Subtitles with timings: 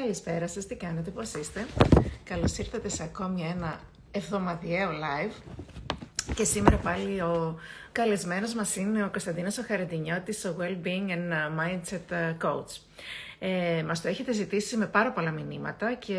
[0.00, 1.66] Καλησπέρα σας, τι κάνετε, πώς είστε;
[2.24, 3.80] Καλώς ήρθατε σε ακόμη ένα
[4.10, 5.32] εβδομαδιαίο live.
[6.34, 7.58] Και σήμερα πάλι ο
[7.92, 12.80] καλεσμένος μας είναι ο Κωνσταντίνος ο Χαρεντινιώτης, ο Wellbeing and Mindset Coach.
[13.38, 16.18] Ε, μας το έχετε ζητήσει με πάρα πολλά μηνύματα και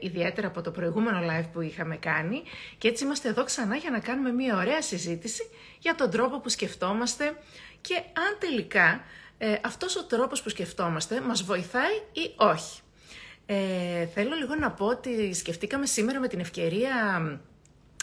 [0.00, 2.42] ιδιαίτερα από το προηγούμενο live που είχαμε κάνει
[2.78, 5.42] και έτσι είμαστε εδώ ξανά για να κάνουμε μια ωραία συζήτηση
[5.78, 7.36] για τον τρόπο που σκεφτόμαστε
[7.80, 9.04] και αν τελικά
[9.38, 12.80] ε, αυτός ο τρόπος που σκεφτόμαστε μας βοηθάει ή όχι.
[13.46, 17.20] Ε, θέλω λίγο να πω ότι σκεφτήκαμε σήμερα με την ευκαιρία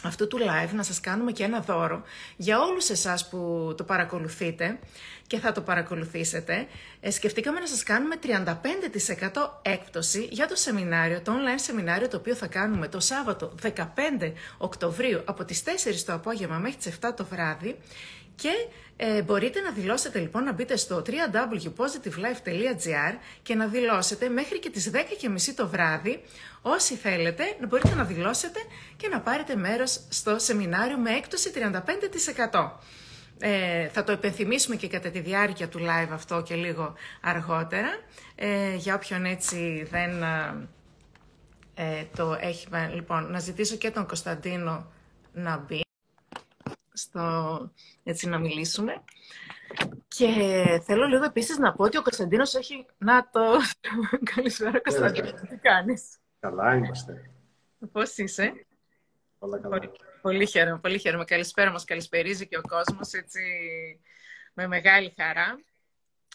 [0.02, 2.02] αυτού του live να σας κάνουμε και ένα δώρο
[2.36, 4.78] για όλους εσάς που το παρακολουθείτε
[5.26, 6.66] και θα το παρακολουθήσετε.
[7.00, 12.34] Ε, σκεφτήκαμε να σας κάνουμε 35% έκπτωση για το σεμινάριο, το online σεμινάριο το οποίο
[12.34, 15.68] θα κάνουμε το Σάββατο 15 Οκτωβρίου από τις 4
[16.06, 17.76] το απόγευμα μέχρι τις 7 το βράδυ
[18.40, 18.50] και
[18.96, 24.90] ε, μπορείτε να δηλώσετε λοιπόν να μπείτε στο www.positivelife.gr και να δηλώσετε μέχρι και τις
[24.94, 24.98] 10.30
[25.56, 26.22] το βράδυ
[26.62, 28.60] όσοι θέλετε να μπορείτε να δηλώσετε
[28.96, 31.50] και να πάρετε μέρος στο σεμινάριο με έκπτωση
[32.50, 32.70] 35%.
[33.38, 37.88] Ε, θα το επενθυμίσουμε και κατά τη διάρκεια του live αυτό και λίγο αργότερα.
[38.34, 40.22] Ε, για όποιον έτσι δεν
[41.74, 42.66] ε, το έχει...
[42.94, 44.86] Λοιπόν, να ζητήσω και τον Κωνσταντίνο
[45.32, 45.80] να μπει
[47.00, 49.04] στο, έτσι να μιλήσουμε.
[50.08, 50.26] Και
[50.84, 52.86] θέλω λίγο επίσης να πω ότι ο Κωνσταντίνος έχει...
[52.98, 53.40] Να το...
[54.34, 57.30] Καλησπέρα Κωνσταντίνο, τι κάνεις; Καλά είμαστε.
[57.92, 58.66] Πώς είσαι;
[59.38, 59.78] Όλα καλά.
[59.78, 59.90] Πολύ,
[60.22, 61.24] πολύ χαίρομαι, πολύ χαίρομαι.
[61.24, 63.40] Καλησπέρα μας καλησπερίζει και ο κόσμος έτσι
[64.54, 65.60] με μεγάλη χαρά.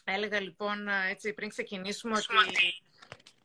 [0.03, 2.84] Έλεγα λοιπόν έτσι πριν ξεκινήσουμε ότι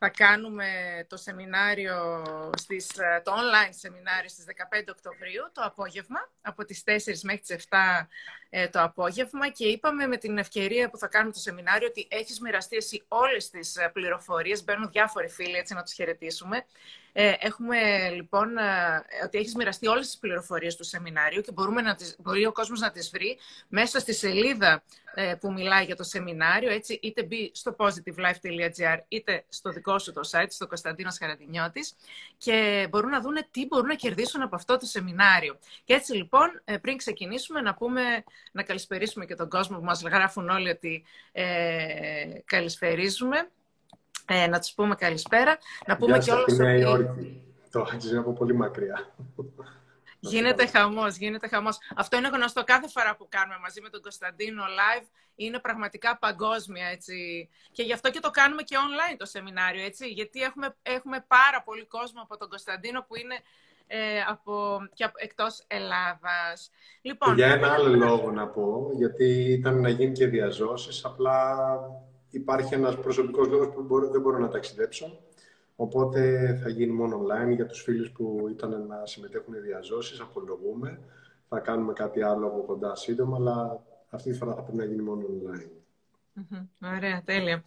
[0.02, 0.66] θα κάνουμε
[1.08, 2.24] το σεμινάριο,
[2.56, 7.50] στις, ε, το online σεμινάριο στις 15 Οκτωβρίου το απόγευμα, από τις 4 μέχρι τις
[7.50, 8.08] 7
[8.50, 12.40] ε, το απόγευμα και είπαμε με την ευκαιρία που θα κάνουμε το σεμινάριο ότι έχεις
[12.40, 16.66] μοιραστεί εσύ όλες τις ε, πληροφορίες, μπαίνουν διάφοροι φίλοι έτσι να τους χαιρετήσουμε.
[17.12, 21.94] Ε, έχουμε λοιπόν ε, ότι έχεις μοιραστεί όλες τις πληροφορίες του σεμινάριου και μπορούμε να
[21.94, 23.38] τις, μπορεί ο κόσμος να τις βρει
[23.68, 24.82] μέσα στη σελίδα
[25.14, 30.12] ε, που μιλάει για το σεμινάριο, έτσι, είτε μπει στο positivelife.gr είτε στο δικό σου
[30.12, 31.94] το site, στο Κωνσταντίνος Χαραντινιώτης
[32.38, 35.58] και μπορούν να δουν τι μπορούν να κερδίσουν από αυτό το σεμινάριο.
[35.84, 38.02] Και έτσι λοιπόν, πριν ξεκινήσουμε, να, πούμε,
[38.52, 41.44] να καλησπερίσουμε και τον κόσμο που μας γράφουν όλοι ότι ε,
[42.44, 43.50] καλησπερίζουμε
[44.32, 45.58] ε, να τους πούμε καλησπέρα.
[45.86, 46.58] Να πούμε και όλους
[46.88, 47.44] ότι...
[47.70, 49.14] Το άξιζε από πολύ μακριά.
[50.20, 51.78] Γίνεται χαμός, γίνεται χαμός.
[51.96, 55.06] Αυτό είναι γνωστό κάθε φορά που κάνουμε μαζί με τον Κωνσταντίνο live.
[55.34, 57.48] Είναι πραγματικά παγκόσμια, έτσι.
[57.72, 60.08] Και γι' αυτό και το κάνουμε και online το σεμινάριο, έτσι.
[60.08, 63.34] Γιατί έχουμε, έχουμε πάρα πολύ κόσμο από τον Κωνσταντίνο που είναι
[63.86, 66.70] ε, από, και από, εκτός Ελλάδας.
[67.02, 69.24] Λοιπόν, Για ένα άλλο λόγο να πω, γιατί
[69.58, 71.56] ήταν να γίνει και διαζώσεις, απλά
[72.30, 75.20] υπάρχει ένας προσωπικός λόγος που δεν μπορώ να ταξιδέψω.
[75.76, 81.00] Οπότε θα γίνει μόνο online για τους φίλους που ήταν να συμμετέχουν διαζώσεις, απολογούμε.
[81.48, 85.02] Θα κάνουμε κάτι άλλο από κοντά σύντομα, αλλά αυτή τη φορά θα πρέπει να γίνει
[85.02, 85.70] μόνο online.
[86.96, 87.64] Ωραία, τέλεια.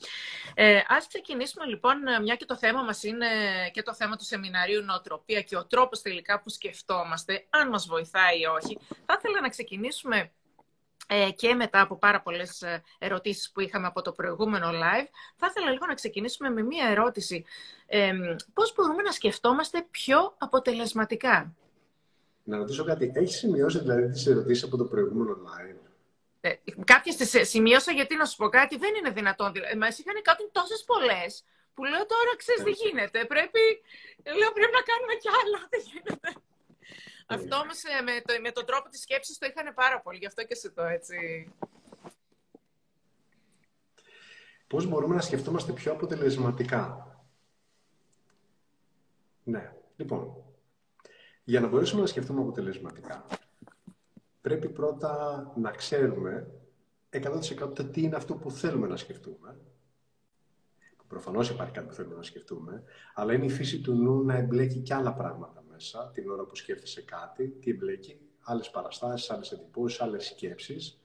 [0.54, 3.28] Ε, ας ξεκινήσουμε λοιπόν, μια και το θέμα μας είναι
[3.72, 8.40] και το θέμα του σεμιναρίου νοοτροπία και ο τρόπος τελικά που σκεφτόμαστε, αν μας βοηθάει
[8.40, 8.80] ή όχι.
[9.06, 10.30] Θα ήθελα να ξεκινήσουμε ε,
[11.36, 15.72] και μετά από πάρα πολλές ε, ερωτήσεις που είχαμε από το προηγούμενο live, θα ήθελα
[15.72, 17.46] λίγο να ξεκινήσουμε με μία ερώτηση.
[17.86, 18.12] Ε,
[18.54, 21.56] πώς μπορούμε να σκεφτόμαστε πιο αποτελεσματικά;
[22.44, 23.12] Να ρωτήσω κάτι.
[23.16, 25.78] Έχεις σημειώσει δηλαδή τις ερωτήσεις από το προηγούμενο live;
[26.42, 26.54] Ε,
[26.86, 29.52] κάποιες τις σημείωσα γιατί να σου πω κάτι, δεν είναι δυνατόν.
[29.78, 31.44] Μας είχαν κάτι τόσες πολλές
[31.74, 33.26] που λέω τώρα ξέρεις τι γίνεται.
[33.26, 33.62] Πρέπει,
[34.40, 35.60] λέω, πρέπει να κάνουμε κι άλλα.
[35.70, 36.30] Δεν γίνεται.
[37.28, 40.26] Αυτό όμως ε, με, το, με τον τρόπο της σκέψης το είχαν πάρα πολύ, γι'
[40.26, 41.52] αυτό και σε το έτσι.
[44.68, 47.08] Πώς μπορούμε να σκεφτόμαστε πιο αποτελεσματικά;
[49.44, 50.44] Ναι, λοιπόν,
[51.44, 53.26] για να μπορέσουμε να σκεφτούμε αποτελεσματικά,
[54.42, 56.52] πρέπει πρώτα να ξέρουμε
[57.10, 59.58] 100% τι είναι αυτό που θέλουμε να σκεφτούμε.
[61.08, 62.84] Προφανώς υπάρχει κάτι που θέλουμε να σκεφτούμε,
[63.14, 66.56] αλλά είναι η φύση του νου να εμπλέκει και άλλα πράγματα μέσα την ώρα που
[66.56, 70.98] σκέφτεσαι κάτι, τι εμπλέκει, άλλες παραστάσεις, άλλες εντυπώσεις, άλλες σκέψεις.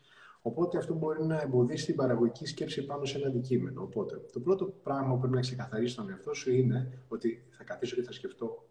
[0.42, 3.82] Οπότε αυτό μπορεί να εμποδίσει την παραγωγική σκέψη πάνω σε ένα αντικείμενο.
[3.82, 7.96] Οπότε το πρώτο πράγμα που πρέπει να ξεκαθαρίσει τον εαυτό σου είναι ότι θα καθίσω
[7.96, 8.68] και θα σκεφτώ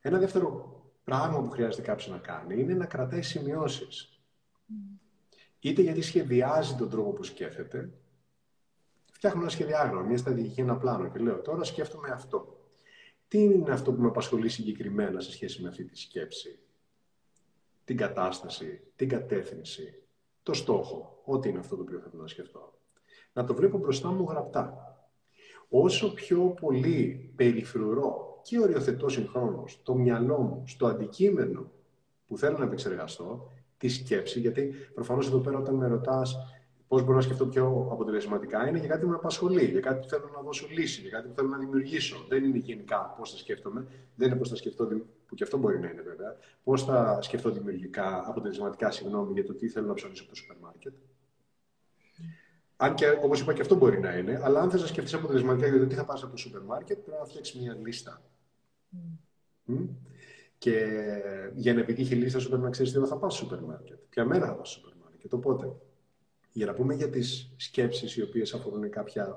[0.00, 4.20] Ένα δεύτερο πράγμα που χρειάζεται κάποιος να κάνει είναι να κρατάει σημειώσεις.
[5.58, 7.92] Είτε γιατί σχεδιάζει τον τρόπο που σκέφτεται,
[9.12, 12.59] φτιάχνω ένα σχεδιάγραμμα, μια στρατηγική, ένα πλάνο και λέω τώρα σκέφτομαι αυτό
[13.30, 16.58] τι είναι αυτό που με απασχολεί συγκεκριμένα σε σχέση με αυτή τη σκέψη;
[17.84, 20.02] Την κατάσταση, την κατεύθυνση,
[20.42, 22.78] το στόχο, ό,τι είναι αυτό το οποίο θέλω να σκεφτώ.
[23.32, 24.94] Να το βλέπω μπροστά μου γραπτά.
[25.68, 31.70] όσο πιο πολύ περιφρουρώ και οριοθετώ συγχρόνως το μυαλό μου στο αντικείμενο
[32.26, 36.36] που θέλω να επεξεργαστώ, τη σκέψη, γιατί προφανώς εδώ πέρα όταν με ρωτάς
[36.90, 40.08] πώς μπορώ να σκεφτώ πιο αποτελεσματικά, είναι για κάτι που με απασχολεί, για κάτι που
[40.08, 42.24] θέλω να δώσω λύση, για κάτι που θέλω να δημιουργήσω.
[42.28, 44.88] Δεν είναι γενικά πώς θα σκέφτομαι, δεν είναι πώς θα σκεφτώ,
[45.26, 49.54] που και αυτό μπορεί να είναι βέβαια, πώς θα σκεφτώ δημιουργικά, αποτελεσματικά, συγγνώμη, για το
[49.54, 50.92] τι θέλω να ψωνίσω από το σούπερ μάρκετ.
[52.76, 55.66] Αν και, όπως είπα, και αυτό μπορεί να είναι, αλλά αν θες να σκεφτείς αποτελεσματικά
[55.66, 58.22] για το τι θα πάρεις από το σούπερ μάρκετ, πρέπει να φτιάξεις μια λίστα.
[59.68, 59.88] Mm.
[60.58, 60.86] Και
[61.54, 63.98] για να επιτύχει η λίστα σου πρέπει να ξέρεις τι θα πας στο σούπερ μάρκετ.
[64.08, 65.34] Ποια μέρα θα πας στο σούπερ μάρκετ.
[65.34, 65.76] Οπότε,
[66.52, 69.36] για να πούμε για τις σκέψεις οι οποίες αφορούν κάποια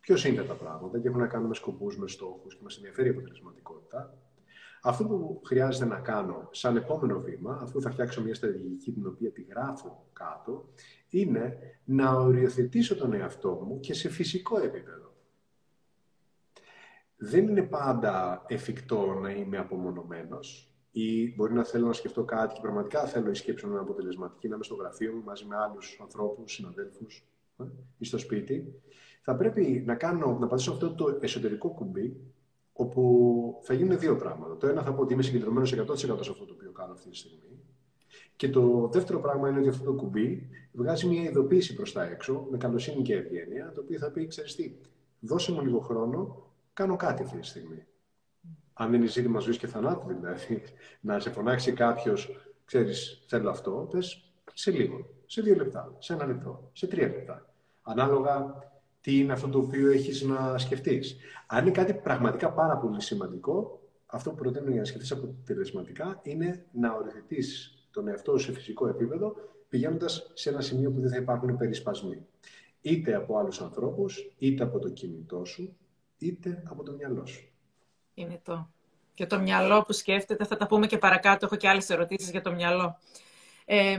[0.00, 3.10] πιο σύνθετα πράγματα και έχουν να κάνουν με σκοπούς, με στόχους και μας ενδιαφέρει η
[3.10, 4.18] αποτελεσματικότητα,
[4.82, 9.32] αυτό που χρειάζεται να κάνω σαν επόμενο βήμα, αφού θα φτιάξω μια στρατηγική την οποία
[9.32, 10.68] τη γράφω κάτω,
[11.08, 15.14] είναι να οριοθετήσω τον εαυτό μου και σε φυσικό επίπεδο.
[17.16, 22.60] Δεν είναι πάντα εφικτό να είμαι απομονωμένος ή μπορεί να θέλω να σκεφτώ κάτι και
[22.60, 25.98] πραγματικά θέλω η σκέψη να είναι αποτελεσματική, να είμαι στο γραφείο μου μαζί με άλλους
[26.02, 27.26] ανθρώπους, συναδέλφους
[27.60, 27.64] ε,
[27.98, 28.80] ή στο σπίτι.
[29.22, 32.16] Θα πρέπει να, κάνω, να πατήσω αυτό το εσωτερικό κουμπί
[32.72, 34.56] όπου θα γίνουν δύο πράγματα.
[34.56, 37.16] Το ένα θα πω ότι είμαι συγκεντρωμένος 100% σε αυτό το οποίο κάνω αυτή τη
[37.16, 37.58] στιγμή.
[38.36, 42.46] Και το δεύτερο πράγμα είναι ότι αυτό το κουμπί βγάζει μια ειδοποίηση προς τα έξω,
[42.50, 44.74] με καλοσύνη και ευγένεια, το οποίο θα πει: Ξέρεις τι,
[45.20, 47.86] δώσε μου λίγο χρόνο, κάνω κάτι αυτή τη στιγμή.
[48.72, 50.62] Αν δεν είναι ζήτημα ζωής και θανάτου, δηλαδή,
[51.00, 52.30] να σε φωνάξει κάποιος,
[52.64, 57.54] ξέρεις, θέλω αυτό, πες σε λίγο, σε δύο λεπτά, σε ένα λεπτό, σε τρία λεπτά.
[57.82, 58.54] Ανάλογα
[59.00, 61.16] τι είναι αυτό το οποίο έχεις να σκεφτείς.
[61.46, 66.66] Αν είναι κάτι πραγματικά πάρα πολύ σημαντικό, αυτό που προτείνω για να σκεφτείς αποτελεσματικά είναι
[66.72, 69.34] να οριοθετείς τον εαυτό σου σε φυσικό επίπεδο,
[69.68, 72.26] πηγαίνοντας σε ένα σημείο που δεν θα υπάρχουν περισπασμοί.
[72.80, 75.76] Είτε από άλλους ανθρώπους, είτε από το κινητό σου,
[76.18, 77.51] είτε από το μυαλό σου.
[78.22, 78.68] Είναι το.
[79.14, 82.40] Και το μυαλό που σκέφτεται, θα τα πούμε και παρακάτω, έχω και άλλες ερωτήσεις για
[82.40, 82.98] το μυαλό.
[83.64, 83.98] Ε,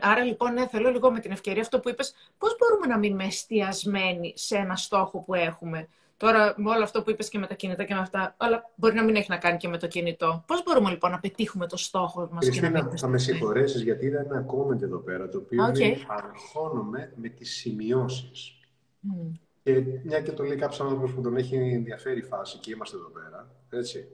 [0.00, 3.24] Άρα λοιπόν, ναι, θέλω λίγο με την ευκαιρία αυτό που είπες, πώς μπορούμε να μείνουμε
[3.24, 7.54] εστιασμένοι σε ένα στόχο που έχουμε; Τώρα, με όλο αυτό που είπες και με τα
[7.54, 10.44] κινητά και με αυτά, αλλά μπορεί να μην έχει να κάνει και με το κινητό.
[10.46, 14.06] Πώς μπορούμε λοιπόν να πετύχουμε το στόχο μας Χριστίνα, και να θα με συγχωρέσεις γιατί
[14.06, 15.78] είδα ένα comment εδώ πέρα, το οποίο okay.
[15.78, 18.58] είναι αγχώνομαι με τις σημειώσεις.
[19.02, 19.38] Mm.
[19.64, 22.96] Και μια και το λέει κάποιος άνθρωπος που τον έχει ενδιαφέρει η φάση και είμαστε
[22.96, 24.08] εδώ πέρα, έτσι.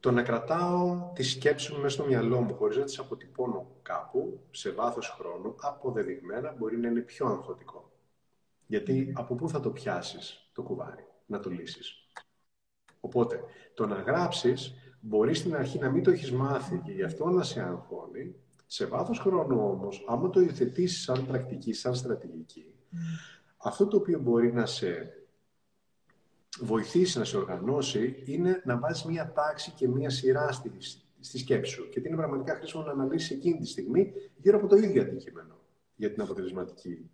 [0.00, 4.40] Το να κρατάω τη σκέψη μου μέσα στο μυαλό μου χωρίς να τις αποτυπώνω κάπου,
[4.50, 7.92] σε βάθος χρόνου, αποδεδειγμένα μπορεί να είναι πιο αγχωτικό.
[8.66, 12.06] Γιατί από πού θα το πιάσεις το κουβάρι, να το λύσεις.
[13.00, 13.44] Οπότε,
[13.74, 17.42] το να γράψεις μπορείς στην αρχή να μην το έχεις μάθει και γι' αυτό να
[17.42, 18.34] σε αγχώνει.
[18.70, 22.74] Σε βάθος χρόνου όμως, άμα το υιοθετήσεις σαν πρακτική, σαν στρατηγική,
[23.56, 25.12] αυτό το οποίο μπορεί να σε
[26.60, 30.72] βοηθήσει να σε οργανώσει είναι να βάζεις μία τάξη και μία σειρά στη,
[31.20, 31.88] στη σκέψη σου.
[31.88, 35.58] Και είναι πραγματικά χρήσιμο να αναλύσεις εκείνη τη στιγμή γύρω από το ίδιο αντικείμενο
[35.96, 37.10] για την αποτελεσματική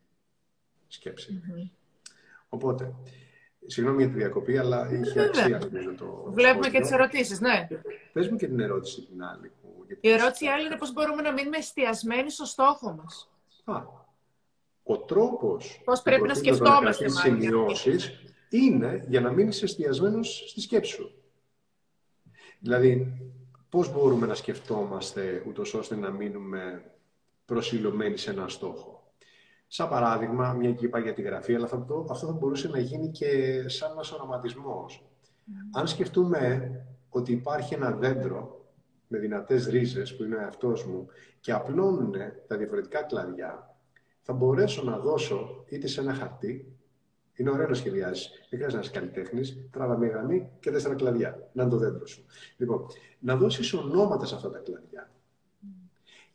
[0.87, 1.43] σκέψη.
[2.49, 2.95] Οπότε,
[3.67, 6.25] συγγνώμη για τη διακοπή, αλλά είχε αξία νομίζω το.
[6.33, 7.69] Βλέπουμε και τις ερωτήσεις, ναι.
[8.13, 9.53] Πες μου και την ερώτηση την άλλη.
[9.89, 13.31] Που, Η ερώτηση άλλη είναι πώς μπορούμε να μείνουμε εστιασμένοι στο στόχο μας.
[13.65, 13.83] Α,
[14.83, 15.83] ο τρόπος.
[15.85, 17.69] Πώς πρέπει να σκεφτόμαστε, μάλλον
[18.49, 21.15] είναι για να μείνεις εστιασμένος στη σκέψη σου.
[22.59, 23.13] Δηλαδή,
[23.69, 26.91] πώς μπορούμε να σκεφτόμαστε ούτως ώστε να μείνουμε
[27.45, 29.13] προσιλωμένοι σε έναν στόχο.
[29.67, 33.11] Σαν παράδειγμα, μια και είπα για τη γραφή, αλλά αυτό, αυτό θα μπορούσε να γίνει
[33.11, 35.05] και σαν ένας οραματισμός.
[35.73, 36.71] Αν σκεφτούμε
[37.09, 38.64] ότι υπάρχει ένα δέντρο
[39.15, 41.07] με δυνατές ρίζες, που είναι ο εαυτός μου,
[41.41, 42.15] και απλώνουν
[42.47, 43.77] τα διαφορετικά κλαδιά,
[44.21, 46.75] θα μπορέσω να δώσω είτε σε ένα χαρτί,
[47.37, 48.29] είναι ωραίο να σχεδιάσεις.
[48.29, 49.69] Δεν χρειάζεται να είσαι καλλιτέχνης.
[49.71, 51.51] Τράβα μια γραμμή και τέσσερα κλαδιά.
[51.53, 52.25] Να είναι το δέντρο σου.
[52.57, 52.87] Λοιπόν,
[53.19, 55.11] να δώσεις ονόματα σε αυτά τα κλαδιά.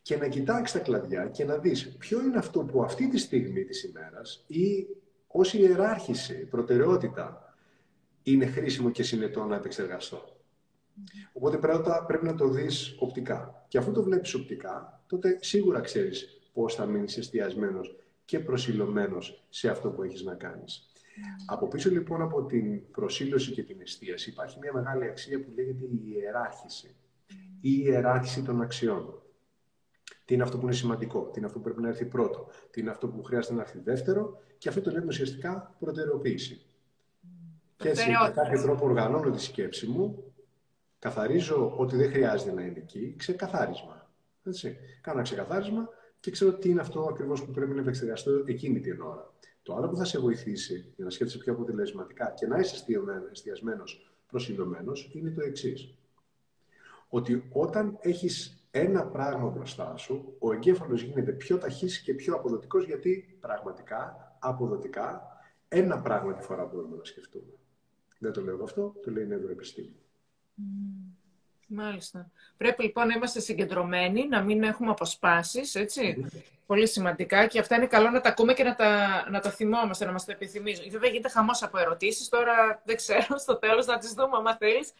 [0.02, 3.64] Και να κοιτάξεις τα κλαδιά και να δεις ποιο είναι αυτό που αυτή τη στιγμή
[3.64, 4.86] της ημέρας ή
[5.26, 7.54] ως ιεράρχηση, προτεραιότητα,
[8.22, 10.39] είναι χρήσιμο και συνετό να επεξεργαστώ.
[11.32, 11.58] Οπότε
[12.06, 13.64] πρέπει να το δεις οπτικά.
[13.68, 19.68] Και αφού το βλέπεις οπτικά, τότε σίγουρα ξέρεις πώς θα μείνεις εστιασμένος και προσιλωμένος σε
[19.68, 20.90] αυτό που έχεις να κάνεις.
[21.46, 25.84] Από πίσω λοιπόν από την προσήλωση και την εστίαση υπάρχει μια μεγάλη αξία που λέγεται
[25.84, 26.94] η ιεράρχηση
[27.60, 29.22] ή η ιεράρχηση των αξιών.
[30.24, 32.80] Τι είναι αυτό που είναι σημαντικό, τι είναι αυτό που πρέπει να έρθει πρώτο, τι
[32.80, 36.60] είναι αυτό που χρειάζεται να έρθει δεύτερο; Και αυτό το λέμε ουσιαστικά προτεραιοποίηση.
[37.76, 40.29] Και έτσι με κάποιο τρόπο οργανώνω τη σκέψη μου,
[41.00, 44.10] καθαρίζω ότι δεν χρειάζεται να είναι εκεί, ξεκαθάρισμα.
[44.44, 44.76] Έτσι.
[45.00, 45.88] Κάνω ένα ξεκαθάρισμα
[46.20, 49.34] και ξέρω τι είναι αυτό ακριβώς που πρέπει να επεξεργαστώ εκείνη την ώρα.
[49.62, 52.84] Το άλλο που θα σε βοηθήσει για να σκέφτεσαι πιο αποτελεσματικά και να είσαι
[53.30, 53.82] εστιασμένο,
[54.26, 55.94] προσιλωμένο, είναι το εξής.
[57.08, 62.84] Ότι όταν έχεις ένα πράγμα μπροστά σου, ο εγκέφαλος γίνεται πιο ταχύς και πιο αποδοτικός,
[62.84, 65.22] γιατί πραγματικά, αποδοτικά,
[65.68, 67.52] ένα πράγμα τη φορά μπορούμε να σκεφτούμε.
[68.18, 69.99] Δεν το λέω αυτό, το λέει η νευροεπιστήμη.
[71.66, 72.30] Μάλιστα.
[72.56, 76.26] Πρέπει λοιπόν να είμαστε συγκεντρωμένοι, να μην έχουμε αποσπάσεις, έτσι.
[76.66, 80.04] Πολύ σημαντικά και αυτά είναι καλό να τα ακούμε και να τα, να τα θυμόμαστε,
[80.04, 80.90] να μας τα επιθυμίζουν.
[80.90, 84.92] Βέβαια γίνεται χαμός από ερωτήσεις, τώρα δεν ξέρω, στο τέλος να τις δούμε άμα θέλεις.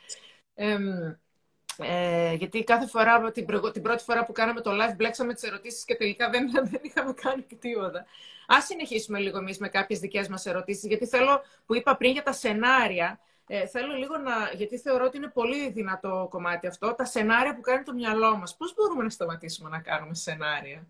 [1.83, 5.85] Ε, γιατί κάθε φορά, την, την πρώτη φορά που κάναμε το live, μπλέξαμε τις ερωτήσεις
[5.85, 8.05] και τελικά δεν, δεν είχαμε κάνει τίποτα.
[8.47, 12.23] Ας συνεχίσουμε λίγο εμείς με κάποιες δικές μας ερωτήσεις, γιατί θέλω, που είπα πριν για
[12.23, 13.21] τα σενάρια,
[13.53, 17.61] ε, θέλω λίγο να, γιατί θεωρώ ότι είναι πολύ δυνατό κομμάτι αυτό, τα σενάρια που
[17.61, 18.57] κάνει το μυαλό μας.
[18.57, 20.87] Πώς μπορούμε να σταματήσουμε να κάνουμε σενάρια;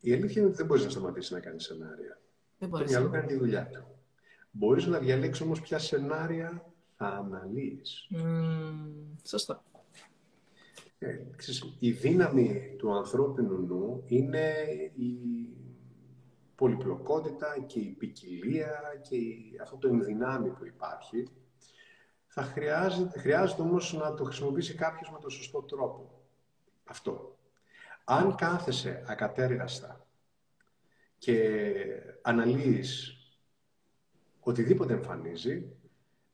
[0.00, 2.20] Η αλήθεια είναι ότι δεν μπορείς να σταματήσεις να κάνεις σενάρια.
[2.58, 3.84] Δεν το μυαλό κάνει τη δουλειά του.
[4.50, 8.08] Μπορείς να διαλέξεις όμως ποια σενάρια θα αναλύεις.
[9.24, 9.62] σωστό.
[10.98, 11.18] Ε,
[11.78, 14.52] η δύναμη του ανθρώπινου νου είναι
[14.96, 15.16] η
[16.54, 19.16] πολυπλοκότητα και η ποικιλία και
[19.62, 21.28] αυτό το ενδυνάμει που υπάρχει.
[22.26, 26.20] Θα χρειάζεται, χρειάζεται όμως να το χρησιμοποιήσει κάποιος με τον σωστό τρόπο.
[26.84, 27.38] Αυτό.
[28.04, 30.06] Αν κάθεσαι ακατέργαστα
[31.18, 31.54] και
[32.22, 33.16] αναλύεις
[34.40, 35.76] οτιδήποτε εμφανίζει,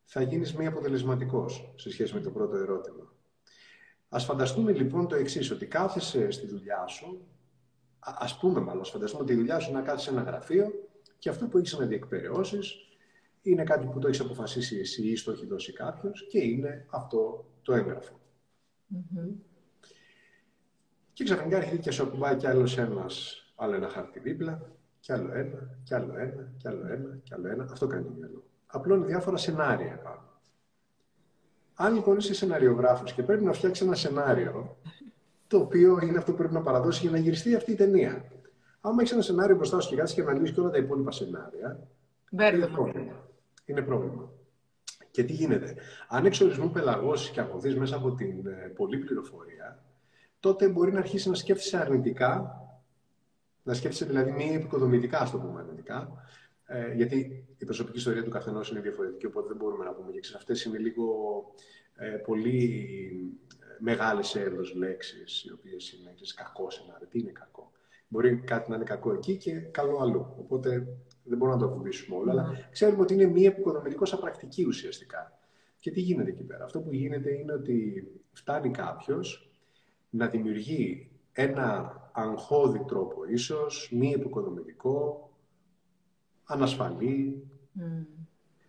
[0.05, 3.13] θα γίνεις μη αποτελεσματικός σε σχέση με το πρώτο ερώτημα.
[4.09, 7.27] Ας φανταστούμε λοιπόν το εξής, ότι κάθεσαι στη δουλειά σου
[7.99, 11.57] Α πούμε, μάλλον, φανταστούμε τη δουλειά σου να κάτσει σε ένα γραφείο και αυτό που
[11.57, 12.75] έχεις να διεκπαιρεώσεις
[13.41, 17.45] είναι κάτι που το έχεις αποφασίσει εσύ ή το έχει δώσει κάποιος και είναι αυτό
[17.61, 18.19] το έγγραφο.
[18.93, 19.33] Mm-hmm.
[21.13, 25.33] Και ξαφνικά έρχεται και σου ακουμπάει κι άλλος ένας, άλλο ένα χαρτί δίπλα, κι άλλο
[25.33, 27.63] ένα, κι άλλο ένα, κι άλλο ένα, κι άλλο ένα.
[27.71, 28.43] Αυτό κάνει το μυαλό.
[28.65, 30.41] Απλώνει διάφορα σενάρια πάνω.
[31.73, 34.77] Αν λοιπόν είσαι σεναριογράφος και πρέπει να φτιάξει ένα σενάριο
[35.49, 38.25] το οποίο είναι αυτό που πρέπει να παραδώσει για να γυριστεί αυτή η ταινία.
[38.81, 41.87] Αν έχεις ένα σενάριο μπροστά σου και κάτσει και αναλύσει και όλα τα υπόλοιπα σενάρια.
[42.31, 43.27] Είναι πρόβλημα.
[43.65, 44.31] είναι πρόβλημα.
[45.11, 45.75] Και τι γίνεται.
[46.07, 49.83] Αν εξορισμού πελαγώσει και αποδεί μέσα από την ε, πολλή πληροφορία,
[50.39, 52.61] τότε μπορεί να αρχίσεις να σκέφτεσαι αρνητικά,
[53.63, 56.11] να σκέφτεσαι δηλαδή μη επικοδομητικά, ας το πούμε αρνητικά,
[56.65, 60.19] ε, γιατί η προσωπική ιστορία του καθενός είναι διαφορετική, οπότε δεν μπορούμε να πούμε και
[60.35, 61.05] αυτές είναι λίγο
[61.95, 63.39] ε, πολύ
[63.79, 67.07] μεγάλες έδο λέξεις, οι οποίες είναι ξέρεις, κακό σενάριο.
[67.07, 67.71] Τι είναι κακό;
[68.07, 70.35] Μπορεί κάτι να είναι κακό εκεί και καλό αλλού.
[70.39, 70.69] Οπότε
[71.23, 72.31] δεν μπορούμε να το ακουμπήσουμε όλο.
[72.31, 72.67] Αλλά ναι.
[72.71, 75.39] ξέρουμε ότι είναι μία επικοδομητικό απρακτική ουσιαστικά.
[75.79, 79.51] Και τι γίνεται εκεί πέρα; Αυτό που γίνεται είναι ότι φτάνει κάποιος
[80.09, 85.29] να δημιουργεί ένα αγχώδη τρόπο, ίσως μη επικοδομητικό,
[86.43, 87.47] ανασφαλή,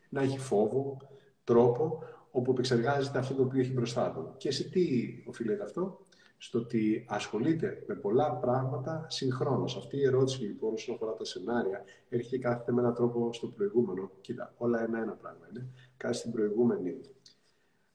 [0.09, 0.97] να έχει φόβο,
[1.45, 4.35] τρόπο, όπου επεξεργάζεται αυτό το οποίο έχει μπροστά του.
[4.37, 6.01] Και σε τι οφείλεται αυτό,
[6.39, 9.77] στο ότι ασχολείται με πολλά πράγματα συγχρόνως.
[9.77, 14.11] Αυτή η ερώτηση λοιπόν, όσον αφορά τα σενάρια, έρχεται κάθε με έναν τρόπο στο προηγούμενο.
[14.21, 15.67] Κοίτα, όλα ένα-ένα πράγμα είναι.
[15.97, 17.01] Κάτι στην προηγούμενη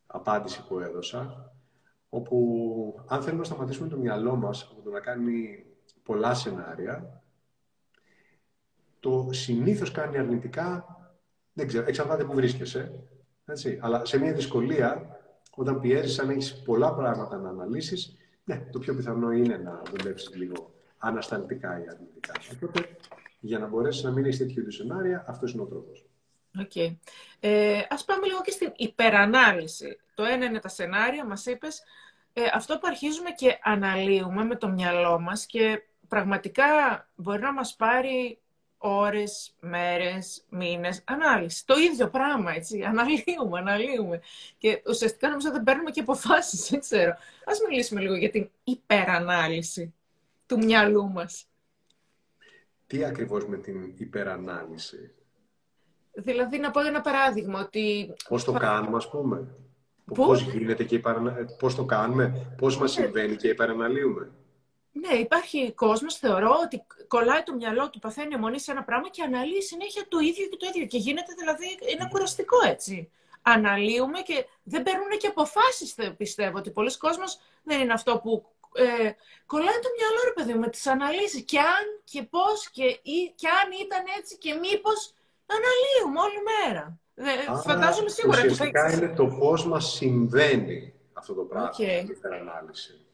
[0.08, 1.54] απάντηση που έδωσα,
[2.10, 5.66] όπου αν θέλουμε να σταματήσουμε το μυαλό μας από το να κάνει
[6.04, 7.24] πολλά σενάρια,
[9.00, 10.86] το συνήθως κάνει αρνητικά,
[11.54, 13.04] δεν ξέρω, εξαρτάται που βρίσκεσαι,
[13.46, 13.80] έτσι.
[13.82, 15.20] Αλλά σε μια δυσκολία,
[15.56, 20.36] όταν πιέζεις, αν έχεις πολλά πράγματα να αναλύσεις, ναι, το πιο πιθανό είναι να δουλέψεις
[20.36, 22.34] λίγο ανασταλτικά ή αρνητικά.
[22.54, 22.96] Οπότε,
[23.40, 26.06] για να μπορέσεις να μην έχεις τέτοιου είδους σενάρια, αυτός είναι ο τρόπος.
[26.60, 26.98] Okay.
[27.40, 30.00] Ε, ας πάμε λίγο και στην υπερανάλυση.
[30.14, 31.84] Το ένα είναι τα σενάρια, μας είπες.
[32.34, 36.66] Ε, αυτό που αρχίζουμε και αναλύουμε με το μυαλό μας και πραγματικά
[37.16, 38.40] μπορεί να μας πάρει
[38.86, 41.66] ώρες, μέρες, μήνες, ανάλυση.
[41.66, 42.84] Το ίδιο πράγμα, έτσι.
[42.92, 44.22] Αναλύουμε, αναλύουμε.
[44.58, 47.16] Και ουσιαστικά νομίζω δεν παίρνουμε και αποφάσεις, δεν ξέρω.
[47.46, 49.94] Ας μιλήσουμε λίγο για την υπερανάλυση
[50.46, 51.48] του μυαλού μας.
[52.88, 55.12] Τι ακριβώς με την υπερανάλυση;
[56.14, 58.14] Δηλαδή, να πω ένα παράδειγμα, ότι...
[58.28, 59.48] Πώς το κάνουμε, ας πούμε;
[60.14, 61.02] Πώς, γίνεται και
[61.60, 63.04] Πώς το κάνουμε, πώς μας ναι.
[63.04, 64.32] συμβαίνει και υπεραναλύουμε.
[65.02, 69.24] Ναι, υπάρχει κόσμος, θεωρώ, ότι κολλάει το μυαλό του, παθαίνει αιμονή σε ένα πράγμα και
[69.24, 70.86] αναλύει συνέχεια το ίδιο και το ίδιο.
[70.86, 73.12] Και γίνεται δηλαδή, είναι κουραστικό έτσι.
[73.42, 76.58] Αναλύουμε και δεν παίρνουν και αποφάσεις, πιστεύω.
[76.58, 79.12] Ότι πολλοί κόσμος δεν είναι αυτό που ε,
[79.46, 81.44] κολλάει το μυαλό, ρε παιδί με τις αναλύσει.
[81.44, 83.00] Και αν και πώς και,
[83.36, 85.14] και αν ήταν έτσι και μήπως
[85.56, 87.00] αναλύουμε όλη μέρα.
[87.52, 88.38] Α, φαντάζομαι σίγουρα.
[88.40, 92.06] Ουσιαστικά είναι το πώς μας συμβαίνει αυτό το πράγμα, okay.
[92.10, 93.05] η ανάλυση.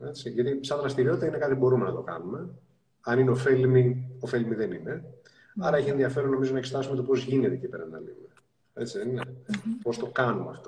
[0.00, 2.48] Έτσι, γιατί σαν δραστηριότητα είναι κάτι που μπορούμε να το κάνουμε.
[3.00, 5.04] Αν είναι ωφέλιμη, ωφέλιμη δεν είναι.
[5.58, 8.28] Άρα έχει ενδιαφέρον νομίζω να εξετάσουμε το πώς γίνεται και υπεραναλύουμε.
[8.74, 9.22] Έτσι δεν είναι;
[9.82, 10.60] Πώς το κάνουμε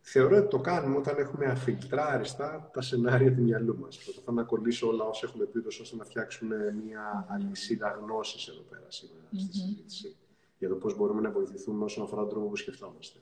[0.00, 3.98] Θεωρώ ότι το κάνουμε όταν έχουμε αφιλτράριστα τα σενάρια του μυαλού μας.
[4.04, 8.86] Προσπαθώ να κολλήσω όλα όσα έχουμε πει, ώστε να φτιάξουμε μια αλυσίδα γνώσης εδώ πέρα
[8.88, 10.16] σήμερα στη συζήτηση
[10.58, 13.18] για το πώς μπορούμε να βοηθηθούμε όσον αφορά τον τρόπο που σκεφτόμαστε.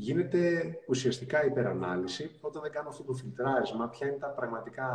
[0.00, 4.88] Γίνεται ουσιαστικά υπερανάλυση όταν δεν κάνω αυτό το φιλτράρισμα, ποια είναι τα πραγματικά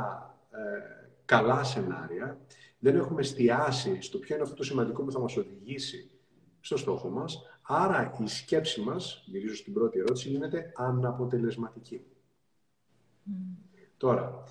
[0.52, 2.38] ε, καλά σενάρια.
[2.80, 6.12] Δεν έχουμε εστιάσει στο ποιο είναι αυτό το σημαντικό που θα μας οδηγήσει
[6.60, 12.06] στο στόχο μας, Άρα η σκέψη μας, γυρίζω στην πρώτη ερώτηση, γίνεται αναποτελεσματική.
[13.98, 14.44] Τώρα,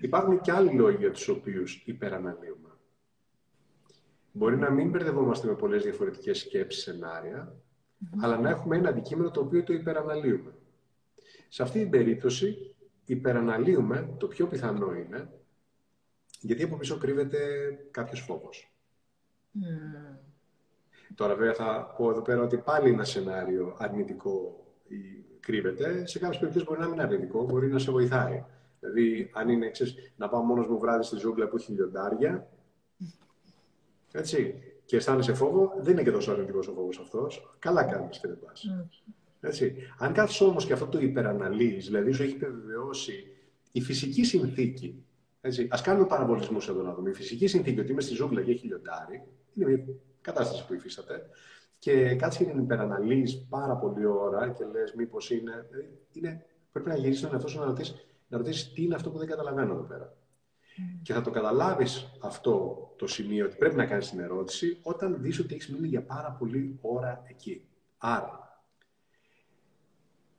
[0.00, 2.68] υπάρχουν και άλλοι λόγοι για τους οποίους υπεραναλύουμε.
[4.32, 7.54] Μπορεί να μην μπερδευόμαστε με πολλές διαφορετικές σκέψεις, σενάρια,
[8.20, 10.54] αλλά να έχουμε ένα αντικείμενο το οποίο το υπεραναλύουμε.
[11.48, 15.30] Σε αυτή την περίπτωση, υπεραναλύουμε, το πιο πιθανό είναι,
[16.40, 17.38] γιατί από πίσω κρύβεται
[17.90, 18.72] κάποιος φόβος.
[21.14, 24.64] Τώρα, βέβαια, θα πω εδώ πέρα ότι πάλι ένα σενάριο αρνητικό
[25.40, 26.06] κρύβεται.
[26.06, 28.44] Σε κάποιες περιπτώσεις μπορεί να μην είναι αρνητικό, μπορεί να σε βοηθάει.
[28.80, 32.48] Δηλαδή, αν είναι ξέρεις, να πάω μόνος μου βράδυ στη ζούγκλα που έχει λιοντάρια,
[34.12, 34.62] έτσι,
[34.94, 37.56] και αισθάνεσαι φόβο, δεν είναι και τόσο αρνητικός ο φόβος αυτός.
[37.58, 38.52] Καλά κάνεις και δεν πα.
[39.40, 39.76] Έτσι.
[39.98, 43.26] Αν κάθεσαι όμως και αυτό το υπεραναλύεις, δηλαδή σου έχει επιβεβαιώσει
[43.72, 45.04] η φυσική συνθήκη.
[45.68, 47.10] Α κάνουμε παραβολισμού εδώ να δούμε.
[47.10, 49.22] Η φυσική συνθήκη ότι είμαι στη ζούγκλα και έχει λιοντάρι,
[49.54, 49.84] είναι
[50.20, 51.26] κατάσταση που υφίσταται.
[51.78, 55.68] Και κάτσε και την υπεραναλύεις πάρα πολλή ώρα και λες, μήπως είναι,
[56.12, 56.46] είναι.
[56.72, 59.28] Πρέπει να γυρίσεις τον εαυτό σου να ρωτήσεις να ρωτήσεις τι είναι αυτό που δεν
[59.28, 60.16] καταλαβαίνω εδώ πέρα.
[60.76, 60.98] Mm.
[61.02, 65.38] Και θα το καταλάβεις αυτό το σημείο ότι πρέπει να κάνεις την ερώτηση όταν δεις
[65.38, 67.64] ότι έχεις μείνει για πάρα πολλή ώρα εκεί.
[67.98, 68.62] Άρα,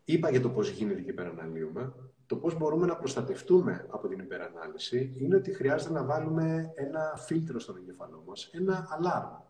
[0.06, 1.94] είπα για το πώς γίνεται και υπεραναλύουμε.
[2.26, 7.60] Το πώς μπορούμε να προστατευτούμε από την υπερανάλυση είναι ότι χρειάζεται να βάλουμε ένα φίλτρο
[7.60, 9.46] στον εγκεφαλό μας, ένα αλάρμ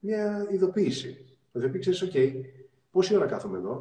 [0.00, 1.24] μια ειδοποίηση.
[1.52, 2.32] Δηλαδή, ξέρεις, OK,
[2.90, 3.80] πόση ώρα κάθομαι εδώ,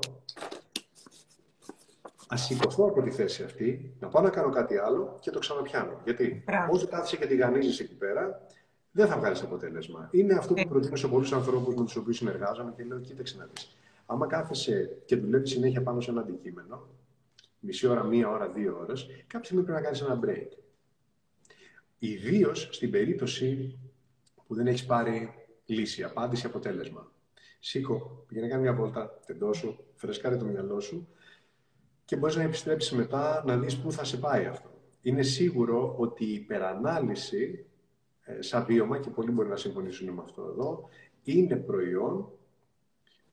[2.33, 6.01] Α σηκωθώ από τη θέση αυτή, να πάω να κάνω κάτι άλλο και το ξαναπιάνω.
[6.03, 8.47] Γιατί όσο κάθεσαι και τηγανίζει εκεί πέρα,
[8.91, 10.09] δεν θα βγάλεις αποτέλεσμα.
[10.11, 10.65] Είναι αυτό που ε.
[10.65, 13.77] προτείνω σε πολλούς ανθρώπους με τους οποίους συνεργάζομαι και λέω: Κοίταξε να δεις.
[14.05, 16.87] Άμα κάθεσαι και δουλεύει συνέχεια πάνω σε ένα αντικείμενο,
[17.59, 20.57] μισή ώρα, μία ώρα, δύο ώρες, κάποια στιγμή πρέπει να κάνεις ένα break.
[21.99, 23.79] Ιδίως στην περίπτωση
[24.47, 25.33] που δεν έχεις πάρει
[25.65, 27.11] λύση, απάντηση, αποτέλεσμα.
[27.59, 31.07] Σήκω, πήγαινε κάνει μια βόλτα, τεντώσου, φρεσκάρε το μυαλό σου
[32.10, 34.69] και μπορείς να επιστρέψεις μετά να δεις πού θα σε πάει αυτό.
[35.02, 37.65] Είναι σίγουρο ότι η υπερανάλυση,
[38.22, 40.89] ε, σαν βίωμα, και πολλοί μπορεί να συμφωνήσουν με αυτό εδώ,
[41.24, 42.32] είναι προϊόν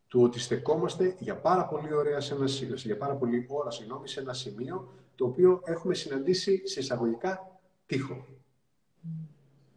[0.09, 4.21] του ότι στεκόμαστε για πάρα πολύ, ωραία σε ένα, για πάρα πολύ ώρα συγγνώμη, σε
[4.21, 8.27] ένα σημείο το οποίο έχουμε συναντήσει σε εισαγωγικά τείχο.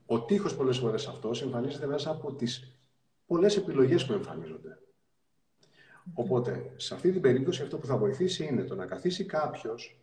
[0.06, 2.78] Ο τείχος πολλές φορές αυτός εμφανίζεται μέσα από τις
[3.26, 4.78] πολλές επιλογές που εμφανίζονται.
[6.13, 10.00] Οπότε, σε αυτή την περίπτωση αυτό που θα βοηθήσει είναι το να καθίσει κάποιος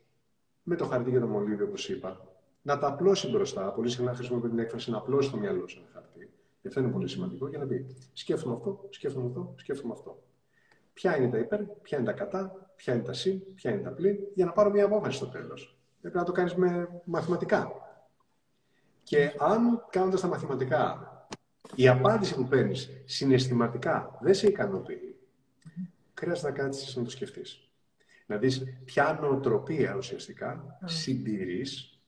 [0.62, 2.20] με το χαρτί και το μολύβι, όπως είπα,
[2.62, 3.72] να τα απλώσει μπροστά.
[3.72, 6.30] Πολύ συχνά χρησιμοποιώ την έκφραση να απλώσει το μυαλό σε ένα χαρτί.
[6.60, 10.22] Και αυτό είναι πολύ σημαντικό για να πει: Σκέφτομαι αυτό, σκέφτομαι αυτό, σκέφτομαι αυτό.
[10.92, 13.90] Ποια είναι τα υπέρ, ποια είναι τα κατά, ποια είναι τα συν, ποια είναι τα
[13.90, 15.78] πλήν, για να πάρω μια απόφαση στο τέλος.
[16.00, 17.72] Πρέπει να το κάνεις με μαθηματικά.
[19.02, 21.10] Και αν κάνοντας τα μαθηματικά,
[21.74, 25.05] η απάντηση που παίρνεις συναισθηματικά δεν σε ικανοποιεί,
[26.18, 27.68] χρειάζεται να κάτσει να το σκεφτείς.
[28.26, 32.00] Να δεις ποια νοοτροπία ουσιαστικά συντηρείς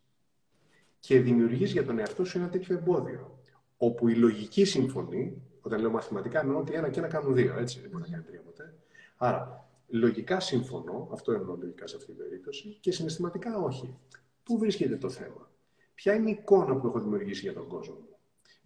[1.01, 3.39] και δημιουργείς για τον εαυτό σου ένα τέτοιο εμπόδιο.
[3.77, 7.81] Όπου η λογική συμφωνεί, όταν λέω μαθηματικά εννοώ ότι ένα και ένα κάνουν δύο, έτσι
[7.81, 8.75] δεν μπορεί να κάνει τρία ποτέ.
[9.17, 13.99] Άρα, λογικά συμφωνώ, αυτό εννοώ λογικά σε αυτή την περίπτωση, και συναισθηματικά όχι.
[14.43, 15.51] Πού βρίσκεται το θέμα;
[15.95, 18.17] Ποια είναι η εικόνα που έχω δημιουργήσει για τον κόσμο μου;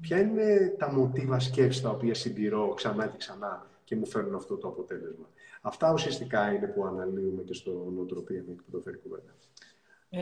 [0.00, 4.56] Ποια είναι τα μοτίβα σκέψη τα οποία συντηρώ ξανά και ξανά; Και μου φέρνουν αυτό
[4.56, 5.28] το αποτέλεσμα.
[5.60, 9.34] Αυτά ουσιαστικά είναι που αναλύουμε και στο νοοτροπία με που το φέρει κουβέντα.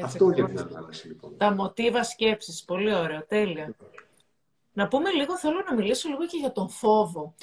[0.04, 1.37] αυτό για την ανάλυση λοιπόν.
[1.37, 2.64] Τα μοτίβα σκέψης.
[2.64, 3.24] Πολύ ωραίο.
[3.26, 3.76] Τέλεια.
[4.72, 7.35] Να πούμε λίγο, θέλω να μιλήσω λίγο και για τον φόβο.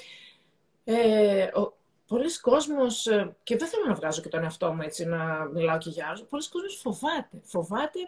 [0.83, 5.05] Ε, ο, πολλοί κόσμος, ε, και δεν θέλω να βγάζω και τον εαυτό μου έτσι
[5.05, 7.41] να μιλάω και για άλλους, πολλοί κόσμος φοβάται.
[7.43, 7.99] Φοβάται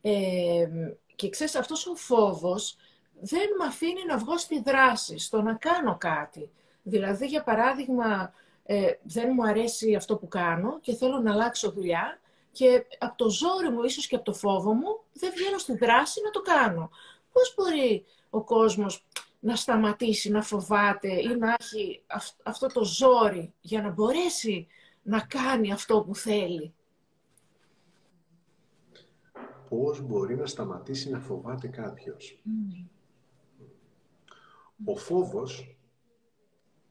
[0.00, 0.68] ε,
[1.14, 2.76] και ξέρεις, αυτός ο φόβος
[3.20, 6.50] δεν με αφήνει να βγω στη δράση, στο να κάνω κάτι.
[6.86, 8.32] Δηλαδή, για παράδειγμα,
[8.64, 12.20] ε, δεν μου αρέσει αυτό που κάνω και θέλω να αλλάξω δουλειά
[12.52, 16.20] και από το ζόρι μου, ίσως και από το φόβο μου, δεν βγαίνω στη δράση
[16.24, 16.90] να το κάνω.
[17.32, 19.06] Πώς μπορεί ο κόσμος
[19.40, 22.02] να σταματήσει, να φοβάται ή να έχει
[22.42, 24.66] αυτό το ζόρι για να μπορέσει
[25.02, 26.74] να κάνει αυτό που θέλει;
[29.68, 32.40] Πώς μπορεί να σταματήσει να φοβάται κάποιος;
[34.84, 35.76] Ο φόβος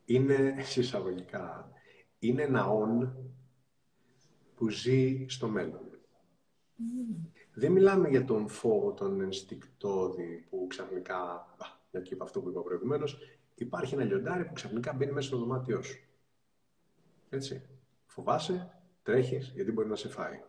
[0.06, 1.72] είναι, συσσαγωγικά,
[2.20, 3.16] είναι ένα «ον»
[4.56, 5.82] που ζει στο μέλλον.
[7.54, 11.46] Δεν μιλάμε για τον φόβο, τον ενστικτόδη που ξαφνικά,
[11.92, 13.18] γιατί είπα αυτό που είπα προηγουμένως,
[13.56, 16.08] υπάρχει ένα λιοντάρι που ξαφνικά μπαίνει μέσα στο δωμάτιό σου.
[17.30, 17.62] Έτσι.
[18.06, 20.40] Φοβάσαι, τρέχεις, γιατί μπορεί να σε φάει.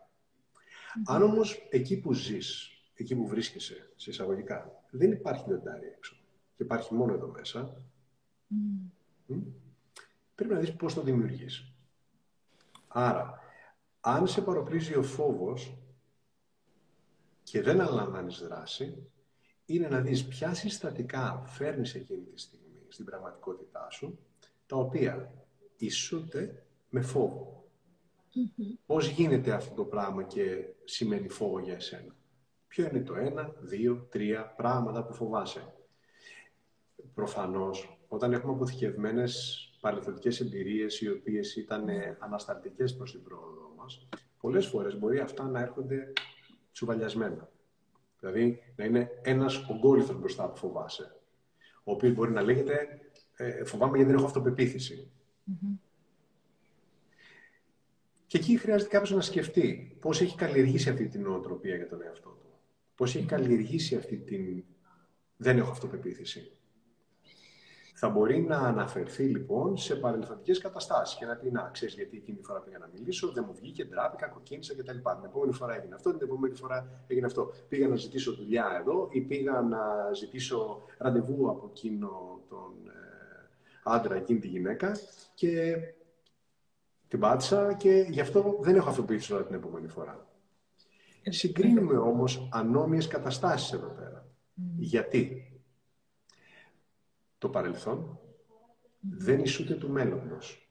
[1.05, 6.15] Αν όμως εκεί που ζεις, εκεί που βρίσκεσαι, σε εισαγωγικά, δεν υπάρχει λιοντάρι έξω
[6.55, 7.81] και υπάρχει μόνο εδώ μέσα,
[10.35, 11.73] πρέπει να δεις πώς το δημιουργείς.
[12.87, 13.39] Άρα,
[13.99, 15.77] αν σε παροπλίζει ο φόβος
[17.43, 19.09] και δεν αναλαμβάνεις δράση,
[19.65, 24.19] είναι να δεις ποια συστατικά φέρνεις εκείνη τη στιγμή στην πραγματικότητά σου,
[24.65, 25.33] τα οποία
[25.77, 27.69] ισούται με φόβο.
[28.85, 32.15] Πώς γίνεται αυτό το πράγμα και σημαίνει φόβο για εσένα;
[32.67, 35.73] Ποιο είναι το ένα, δύο, τρία πράγματα που φοβάσαι;
[37.13, 41.87] Προφανώς, όταν έχουμε αποθηκευμένες παρελθοντικές εμπειρίες οι οποίες ήταν
[42.19, 44.07] ανασταλτικές προς την πρόοδο μας,
[44.39, 46.13] πολλές φορές μπορεί αυτά να έρχονται
[46.71, 47.49] τσουβαλιασμένα.
[48.19, 51.15] Δηλαδή, να είναι ένας ογκόλυθος μπροστά που φοβάσαι,
[51.83, 52.99] ο οποίος μπορεί να λέγεται
[53.35, 55.11] ε, «φοβάμαι γιατί δεν έχω αυτοπεποίθηση».
[58.27, 62.29] Και εκεί χρειάζεται κάποιος να σκεφτεί πώς έχει καλλιεργήσει αυτή την νοοτροπία για τον εαυτό
[62.29, 62.49] του.
[62.95, 64.63] Πώς έχει καλλιεργήσει αυτή την.
[65.37, 66.51] Δεν έχω αυτοπεποίθηση.
[67.97, 72.37] Θα μπορεί να αναφερθεί λοιπόν σε παρελθοντικές καταστάσεις και να πει: Να, ξέρεις γιατί εκείνη
[72.37, 74.91] τη φορά πήγα να μιλήσω, δεν μου βγήκε, ντράπηκα, κοκκίνησα κτλ.
[74.91, 77.51] Την επόμενη φορά έγινε αυτό, την επόμενη φορά έγινε αυτό.
[77.67, 83.49] Πήγα να ζητήσω δουλειά εδώ ή πήγα να ζητήσω ραντεβού από εκείνο τον ε,
[83.83, 84.91] άντρα, εκείνη τη γυναίκα
[85.33, 85.77] και
[87.07, 90.27] την πάτησα και γι' αυτό δεν έχω αυτοποιήσει όλα την επόμενη φορά.
[91.29, 94.27] Συγκρίνουμε όμως ανώμιες καταστάσεις εδώ πέρα.
[94.77, 95.49] Γιατί;
[97.37, 98.19] Το παρελθόν
[98.99, 100.69] δεν ισούται του μέλλοντος.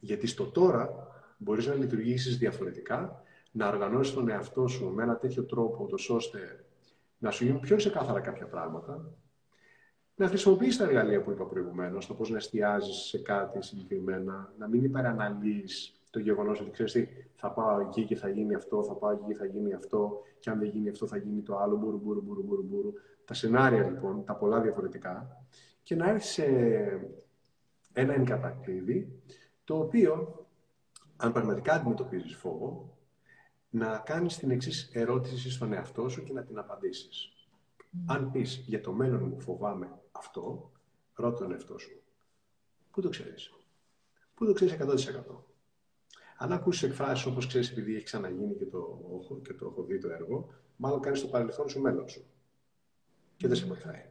[0.00, 5.44] Γιατί στο τώρα μπορείς να λειτουργήσεις διαφορετικά, να οργανώσεις τον εαυτό σου με ένα τέτοιο
[5.44, 6.64] τρόπο, ώστε
[7.18, 9.14] να σου γίνουν πιο ξεκάθαρα κάποια πράγματα,
[10.16, 14.68] να χρησιμοποιήσει τα εργαλεία που είπα προηγουμένως, το πώς να εστιάζεις σε κάτι συγκεκριμένα, να
[14.68, 18.94] μην υπεραναλύεις το γεγονός ότι ξέρεις τι, θα πάω εκεί και θα γίνει αυτό, θα
[18.94, 21.76] πάω εκεί και θα γίνει αυτό, και αν δεν γίνει αυτό θα γίνει το άλλο,
[21.76, 22.92] μπουρου, μπουρου, μπουρου, μπουρου, μπουρου.
[23.24, 25.44] Τα σενάρια λοιπόν, τα πολλά διαφορετικά,
[25.82, 26.44] και να έρθει σε
[27.92, 29.22] ένα εγκατακλείδι,
[29.64, 30.46] το οποίο,
[31.16, 32.98] αν πραγματικά αντιμετωπίζεις φόβο,
[33.70, 37.28] να κάνεις την εξής ερώτηση στον εαυτό σου και να την απαντήσεις.
[38.06, 40.70] Αν πεις για το μέλλον μου φοβάμαι αυτό,
[41.14, 42.02] ρώτα τον εαυτό σου.
[42.90, 43.52] Πού το ξέρεις;
[44.34, 45.44] Πού το ξέρεις 100%.
[46.38, 48.98] Αν ακούσει εκφράσεις όπως ξέρεις, επειδή έχει ξαναγίνει και το,
[49.42, 52.24] και το έχω δει το έργο, μάλλον κάνεις το παρελθόν σου μέλλον σου.
[53.36, 54.04] Και δεν σε βοηθάει.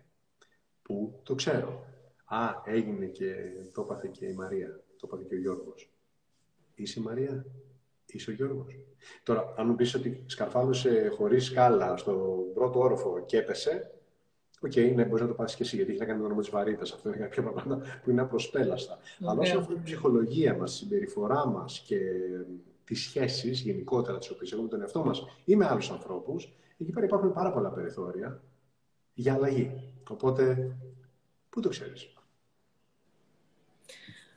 [0.82, 1.86] Πού; Το ξέρω.
[2.26, 3.36] Α, έγινε και
[3.74, 4.84] το έπαθε και η Μαρία.
[4.98, 5.94] Το έπαθε και ο Γιώργος.
[6.76, 7.46] Είσαι η Μαρία;
[8.06, 8.76] Είσαι ο Γιώργος.
[9.24, 13.94] Τώρα, αν μου πεις ότι σκαρφάλωσε χωρίς σκάλα στον πρώτο όροφο και έπεσε,
[14.65, 16.28] Ok, okay, ναι, μπορείς να το πάθεις και εσύ, γιατί έχει να κάνει με τον
[16.28, 16.84] νόμο της βαρύτητας.
[16.84, 18.98] Αυτό είναι κάποια πράγματα που είναι απροσπέλαστα.
[18.98, 19.26] Okay.
[19.28, 22.00] Αλλά όσο αφορά την ψυχολογία μας, τη συμπεριφορά μας και
[22.84, 26.92] τις σχέσεις γενικότερα τις οποίες έχουμε με τον εαυτό μας ή με άλλους ανθρώπους, εκεί
[26.92, 28.42] πέρα υπάρχουν πάρα πολλά περιθώρια
[29.13, 29.93] για αλλαγή.
[30.10, 30.76] Οπότε,
[31.49, 32.13] πού το ξέρεις;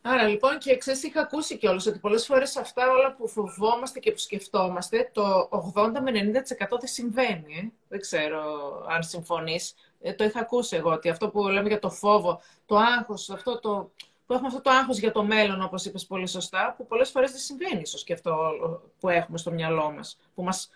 [0.08, 4.10] Άρα λοιπόν και ξέρεις είχα ακούσει κιόλας ότι πολλές φορές αυτά όλα που φοβόμαστε και
[4.12, 7.54] που σκεφτόμαστε το 80 με 90% δεν συμβαίνει.
[7.56, 7.68] Ε.
[7.88, 8.42] Δεν ξέρω
[8.88, 9.74] αν συμφωνείς.
[10.00, 13.58] Ε, το είχα ακούσει εγώ ότι αυτό που λέμε για το φόβο, το άγχος, αυτό
[13.58, 13.90] το,
[14.26, 17.30] που έχουμε αυτό το άγχος για το μέλλον όπως είπες πολύ σωστά, που πολλές φορές
[17.30, 18.34] δεν συμβαίνει ίσως και αυτό
[19.00, 20.70] που έχουμε στο μυαλό μας, που μας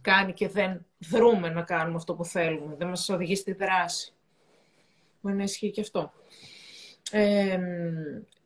[0.00, 4.12] κάνει και δεν δρούμε να κάνουμε αυτό που θέλουμε, δεν μας οδηγεί στη δράση.
[5.20, 6.12] Μπορεί να ισχύει και αυτό.
[7.10, 7.58] Ε,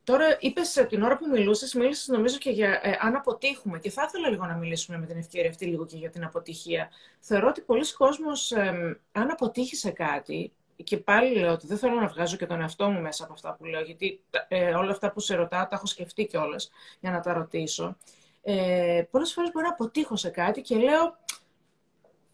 [0.09, 3.79] Τώρα είπες την ώρα που μιλούσες, μίλησες νομίζω και για ε, αν αποτύχουμε.
[3.79, 6.89] Και θα ήθελα λίγο να μιλήσουμε με την ευκαιρία αυτή λίγο και για την αποτυχία.
[7.21, 10.53] Θεωρώ ότι πολλοί κόσμος, ε, αν αποτύχει σε κάτι,
[10.85, 13.55] και πάλι λέω ότι δεν θέλω να βγάζω και τον εαυτό μου μέσα από αυτά
[13.55, 17.21] που λέω, γιατί ε, όλα αυτά που σε ρωτάω τα έχω σκεφτεί κιόλας για να
[17.21, 17.97] τα ρωτήσω.
[18.43, 21.19] Ε, Πολλές φορές μπορεί να αποτύχω σε κάτι και λέω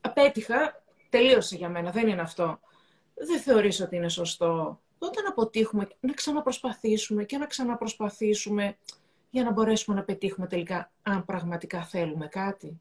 [0.00, 2.60] απέτυχα, τελείωσε για μένα, δεν είναι αυτό.
[3.14, 8.76] Δεν θεωρείς ότι είναι σωστό όταν αποτύχουμε να ξαναπροσπαθήσουμε και να ξαναπροσπαθήσουμε
[9.30, 12.80] για να μπορέσουμε να πετύχουμε τελικά αν πραγματικά θέλουμε κάτι.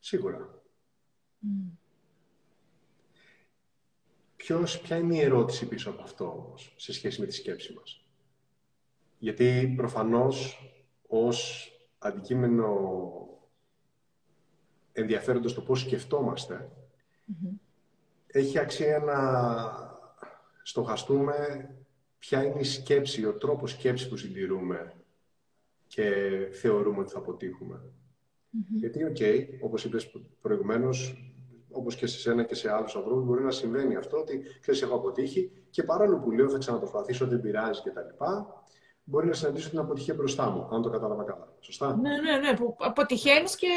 [0.00, 0.62] Σίγουρα.
[1.42, 1.76] Mm.
[4.36, 8.05] Ποιος, ποια είναι η ερώτηση πίσω από αυτό όμως, σε σχέση με τη σκέψη μας;
[9.18, 10.60] Γιατί προφανώς
[11.06, 12.68] ως αντικείμενο
[14.92, 16.70] ενδιαφέροντος το πώς σκεφτόμαστε,
[18.26, 19.18] έχει αξία να
[20.62, 21.68] στοχαστούμε
[22.18, 24.92] ποια είναι η σκέψη, ο τρόπος σκέψης που συντηρούμε
[25.86, 26.12] και
[26.52, 27.82] θεωρούμε ότι θα αποτύχουμε.
[28.68, 31.26] Γιατί, ok, okay, όπως είπες προηγουμένως,
[31.70, 34.94] όπως και σε σένα και σε άλλους ανθρώπους, μπορεί να συμβαίνει αυτό ότι, ξέρεις, έχω
[34.94, 38.24] αποτύχει και παρόλο που λέω θα ξαναπροσπαθήσω, δεν πειράζει κτλ.
[39.08, 41.48] Μπορεί να συναντήσω την αποτυχία μπροστά μου, αν το κατάλαβα καλά.
[41.60, 42.56] Σωστά; Ναι, ναι, ναι.
[42.56, 43.68] Που αποτυχαίνεις και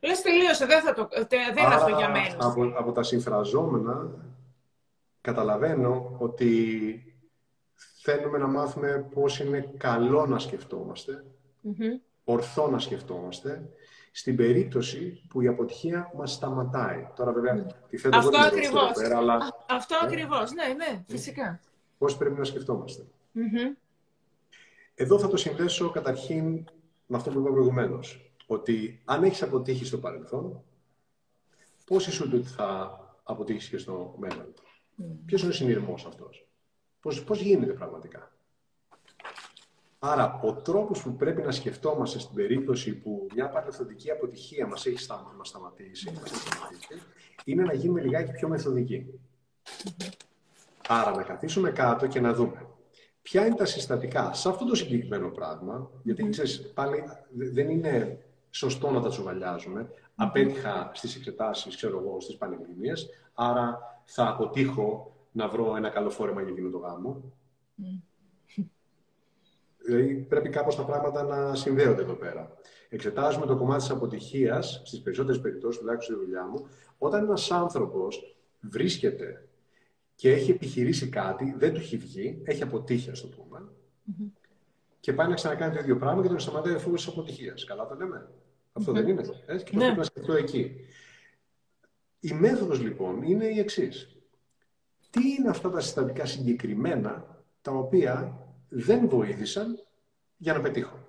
[0.00, 2.36] λες τελείωσε, δεν, θα το, δεν είναι αυτό για μένα.
[2.38, 4.10] Από, από τα συμφραζόμενα
[5.20, 7.02] καταλαβαίνω ότι
[8.02, 11.24] θέλουμε να μάθουμε πώς είναι καλό να σκεφτόμαστε,
[12.24, 13.68] ορθό να σκεφτόμαστε,
[14.12, 17.08] στην περίπτωση που η αποτυχία μας σταματάει.
[17.16, 18.92] Τώρα βέβαια, τι θέτω Αυτό ακριβώς.
[18.92, 19.38] Πέρα, αλλά...
[19.68, 21.60] Αυτό ε, ακριβώς, ναι, ναι, φυσικά.
[21.98, 23.02] Πώς πρέπει να σκεφτόμαστε.
[25.00, 26.64] Εδώ θα το συνδέσω καταρχήν
[27.06, 28.32] με αυτό που είπα προηγουμένως.
[28.46, 30.62] Ότι αν έχεις αποτύχει στο παρελθόν,
[31.86, 34.54] πώς είσαι ότι θα αποτύχεις και στο μέλλον.
[34.54, 35.04] Mm.
[35.26, 36.48] Ποιος είναι ο συνειρμός αυτός;
[37.00, 38.32] Πώς, πώς γίνεται πραγματικά;
[39.98, 44.98] Άρα, ο τρόπος που πρέπει να σκεφτόμαστε στην περίπτωση που μια παρελθοντική αποτυχία μας έχει
[44.98, 47.02] σταμα, μας σταματήσει, μας σταματήσει,
[47.44, 49.20] είναι να γίνουμε λιγάκι πιο μεθοδικοί.
[50.88, 52.68] Άρα, να καθίσουμε κάτω και να δούμε
[53.28, 58.90] ποια είναι τα συστατικά σε αυτό το συγκεκριμένο πράγμα, γιατί ξέρεις, πάλι δεν είναι σωστό
[58.90, 59.90] να τα τσουβαλιάζουμε.
[60.16, 66.42] Απέτυχα στις εξετάσεις, ξέρω εγώ, στις πανελληνίες, άρα θα αποτύχω να βρω ένα καλό φόρεμα
[66.42, 67.32] για εκείνο το γάμο.
[69.84, 72.50] Δηλαδή πρέπει κάπως τα πράγματα να συνδέονται εδώ πέρα.
[72.88, 78.36] Εξετάζουμε το κομμάτι της αποτυχίας, στις περισσότερες περιπτώσεις, τουλάχιστον στη δουλειά μου, όταν ένας άνθρωπος
[78.60, 79.47] βρίσκεται
[80.18, 83.68] και έχει επιχειρήσει κάτι, δεν του έχει βγει, έχει αποτύχει, ας το πούμε,
[85.00, 87.64] και πάει να ξανακάνει το ίδιο πράγμα και τον σταματάει αφού της αποτυχίας.
[87.64, 88.28] Καλά το λέμε.
[88.72, 89.22] Αυτό δεν είναι.
[89.46, 89.82] Έτσι, και ναι.
[89.82, 90.74] πρέπει να σκεφτώ εκεί.
[92.20, 94.18] Η μέθοδος λοιπόν είναι η εξής.
[95.10, 99.86] Τι είναι αυτά τα συστατικά συγκεκριμένα τα οποία δεν βοήθησαν
[100.36, 101.08] για να πετύχω;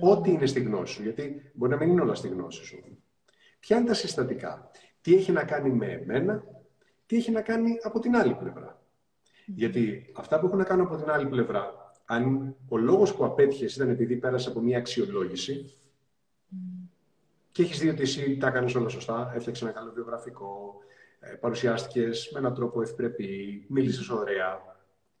[0.00, 2.84] Ό,τι είναι στη γνώση σου, γιατί μπορεί να μην είναι όλα στη γνώση σου.
[3.60, 4.70] Ποια είναι τα συστατικά,
[5.00, 6.44] τι έχει να κάνει με εμένα,
[7.14, 8.82] τι έχει να κάνει από την άλλη πλευρά.
[9.46, 13.74] Γιατί αυτά που έχουν να κάνουν από την άλλη πλευρά, αν ο λόγος που απέτυχες
[13.74, 15.72] ήταν επειδή πέρασε από μια αξιολόγηση
[17.50, 20.74] και έχεις δει ότι εσύ τα κάνεις όλα σωστά, έφτιαξε ένα καλό βιογραφικό,
[21.20, 24.60] ε, παρουσιάστηκες με έναν τρόπο ευπρεπή, μίλησες ωραία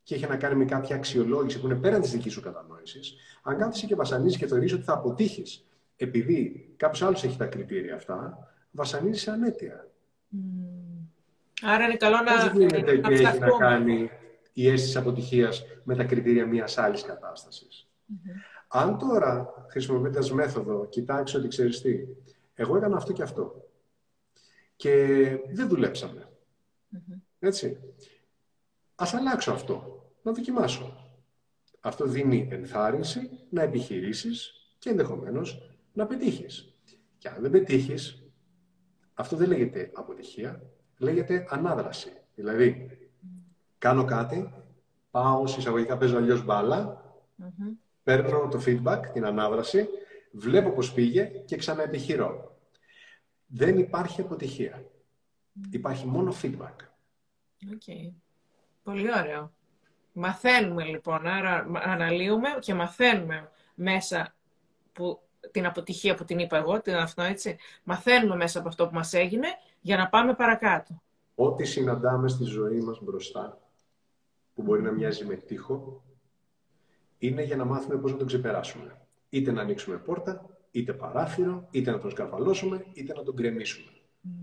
[0.02, 3.58] και έχει να κάνει με κάποια αξιολόγηση που είναι πέραν της δικής σου κατανόησης, αν
[3.58, 8.48] κάθεσαι και βασανίζεις και θεωρείς ότι θα αποτύχεις επειδή κάποιος άλλος έχει τα κριτήρια αυτά,
[8.70, 9.88] βασανίζεις ανέτεια.
[11.64, 12.50] Άρα είναι καλό να.
[12.50, 14.10] Πώ γίνεται και έχει να κάνει
[14.52, 17.88] η αίσθηση αποτυχίας με τα κριτήρια μιας άλλης κατάστασης.
[18.68, 21.98] Αν τώρα χρησιμοποιώντας μέθοδο κοιτάξει ότι ξέρεις τι,
[22.54, 23.68] εγώ έκανα αυτό και αυτό.
[24.76, 24.94] Και
[25.52, 26.28] δεν δουλεψαμε
[27.38, 27.78] Έτσι.
[28.94, 30.08] Ας αλλάξω αυτό.
[30.22, 31.08] Να δοκιμάσω.
[31.80, 36.74] Αυτό δίνει ενθάρρυνση να επιχειρήσεις και ενδεχομένως να πετύχεις.
[37.18, 38.22] Και αν δεν πετύχεις,
[39.14, 40.62] αυτό δεν λέγεται αποτυχία,
[40.98, 42.12] λέγεται ανάδραση.
[42.34, 42.90] Δηλαδή,
[43.78, 44.52] κάνω κάτι,
[45.10, 46.44] πάω εισαγωγικά παίζω αλλιώς
[48.02, 49.88] παίρνω το feedback, την ανάδραση,
[50.32, 52.58] βλέπω πώς πήγε και ξαναεπιχειρώ.
[53.46, 54.84] Δεν υπάρχει αποτυχία.
[55.70, 56.76] Υπάρχει μόνο feedback.
[57.64, 58.12] Okay.
[58.82, 59.52] Πολύ ωραίο.
[60.12, 64.34] Μαθαίνουμε λοιπόν, άρα αναλύουμε και μαθαίνουμε μέσα
[64.92, 68.94] που, την αποτυχία που την είπα εγώ, την αυτό έτσι, μαθαίνουμε μέσα από αυτό που
[68.94, 69.48] μας έγινε
[69.80, 71.02] για να πάμε παρακάτω.
[71.34, 73.58] Ό,τι συναντάμε στη ζωή μας μπροστά,
[74.54, 76.02] που μπορεί να μοιάζει με τείχο,
[77.18, 79.00] είναι για να μάθουμε πώς να τον ξεπεράσουμε.
[79.28, 83.90] Είτε να ανοίξουμε πόρτα, είτε παράθυρο, είτε να τον σκαρφαλώσουμε, είτε να τον κρεμίσουμε.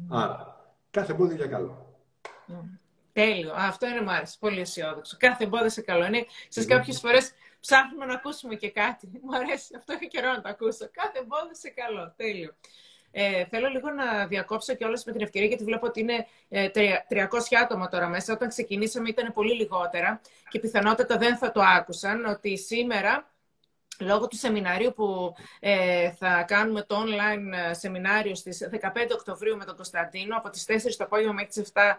[0.09, 1.95] Άρα, κάθε εμπόδιο για καλό.
[3.13, 3.53] Τέλειο.
[3.55, 4.37] Αυτό είναι μου άρεσε.
[4.39, 5.17] Πολύ αισιόδοξο.
[5.19, 6.05] Κάθε εμπόδιο σε καλό.
[6.05, 9.07] Είναι σε κάποιες φορές ψάχνουμε να ακούσουμε και κάτι.
[9.23, 9.75] Μου αρέσει.
[9.77, 10.89] Αυτό έχει καιρό να το ακούσω.
[10.91, 12.13] Κάθε εμπόδιο σε καλό.
[12.17, 12.55] Τέλειο.
[13.11, 16.69] Ε, θέλω λίγο να διακόψω και όλες με την ευκαιρία, γιατί βλέπω ότι είναι ε,
[16.73, 16.75] 300
[17.63, 18.33] άτομα τώρα μέσα.
[18.33, 23.31] Όταν ξεκινήσαμε ήταν πολύ λιγότερα και πιθανότατα δεν θα το άκουσαν, ότι σήμερα
[24.01, 28.77] λόγω του σεμιναρίου που ε, θα κάνουμε το online ε, σεμινάριο στις 15
[29.11, 31.93] Οκτωβρίου με τον Κωνσταντίνο από τις 4 το απόγευμα μέχρι τις 7 ε,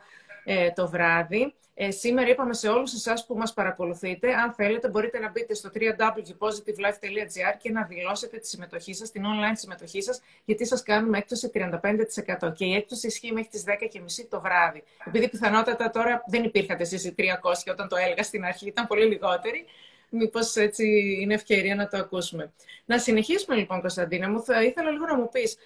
[0.74, 1.55] το βράδυ.
[1.74, 5.70] Ε, σήμερα είπαμε σε όλους εσάς που μας παρακολουθείτε, αν θέλετε μπορείτε να μπείτε στο
[5.74, 11.50] www.positivelife.gr και να δηλώσετε τη συμμετοχή σας, την online συμμετοχή σας, γιατί σας κάνουμε έκπτωση
[11.55, 14.83] 35% και η έκπτωση ισχύει μέχρι τις 10.30 το βράδυ.
[15.07, 17.22] Επειδή πιθανότατα τώρα δεν υπήρχατε εσείς οι 300
[17.70, 19.64] όταν το έλεγα στην αρχή, ήταν πολύ λιγότεροι.
[20.09, 20.85] Μήπως έτσι
[21.20, 22.52] είναι ευκαιρία να το ακούσουμε.
[22.85, 24.42] Να συνεχίσουμε λοιπόν, Κωνσταντίνα μου.
[24.42, 25.57] Θα ήθελα λίγο να μου πεις,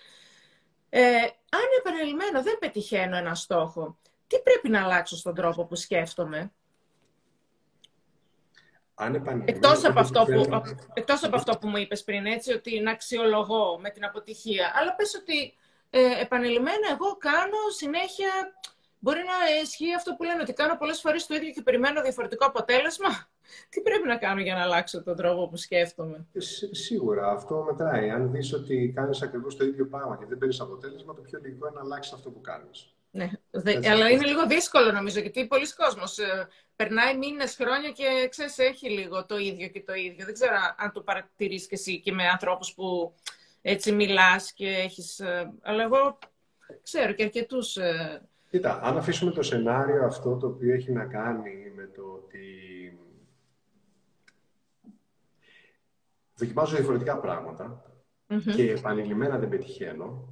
[0.88, 1.00] ε,
[1.50, 6.52] αν επανελειμμένο δεν πετυχαίνω ένα στόχο, τι πρέπει να αλλάξω στον τρόπο που σκέφτομαι;
[9.44, 10.62] Εκτός από, αυτό που,
[10.94, 14.72] εκτός από αυτό που μου είπες πριν, έτσι, ότι να αξιολογώ με την αποτυχία.
[14.74, 15.54] Αλλά πες ότι
[15.90, 18.28] ε, επανειλημμένα εγώ κάνω συνέχεια...
[18.98, 22.46] Μπορεί να ισχύει αυτό που λένε, ότι κάνω πολλές φορές το ίδιο και περιμένω διαφορετικό
[22.46, 23.08] αποτέλεσμα.
[23.70, 28.10] Τι πρέπει να κάνω για να αλλάξω τον τρόπο που σκέφτομαι; Ε, σίγουρα, αυτό μετράει.
[28.10, 31.66] Αν δεις ότι κάνεις ακριβώς το ίδιο πράγμα και δεν παίρνεις αποτέλεσμα, το πιο λογικό
[31.66, 32.95] είναι να αλλάξεις αυτό που κάνεις.
[33.16, 33.30] Ναι,
[33.90, 38.90] αλλά είναι λίγο δύσκολο νομίζω, γιατί πολλοί κόσμος ε, περνάει μήνες, χρόνια και ξέρεις, έχει
[38.90, 40.24] λίγο το ίδιο και το ίδιο.
[40.24, 43.14] Δεν ξέρω αν το παρατηρείς και εσύ και με ανθρώπους που
[43.62, 45.20] έτσι μιλάς και έχεις...
[45.20, 46.18] Ε, αλλά εγώ
[46.82, 47.76] ξέρω και αρκετούς...
[47.76, 52.44] Ε, Κοίτα, αν αφήσουμε το σενάριο αυτό το οποίο έχει να κάνει με το ότι
[56.34, 57.20] δοκιμάζω διαφορετικά
[58.54, 60.28] και επανειλημμένα δεν πετυχαίνω,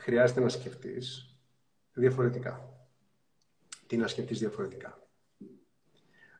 [0.00, 1.34] χρειάζεται να σκεφτείς
[1.92, 2.68] διαφορετικά.
[3.86, 5.08] Τι να σκεφτείς διαφορετικά.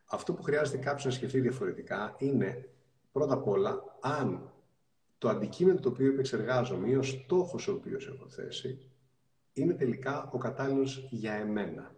[0.05, 2.69] Αυτό που χρειάζεται κάποιος να σκεφτεί διαφορετικά είναι
[3.13, 4.53] πρώτα απ' όλα αν
[5.19, 8.91] το αντικείμενο το οποίο επεξεργάζομαι ή ο στόχος ο οποίος έχω θέσει
[9.53, 11.95] είναι τελικά ο κατάλληλος για εμένα.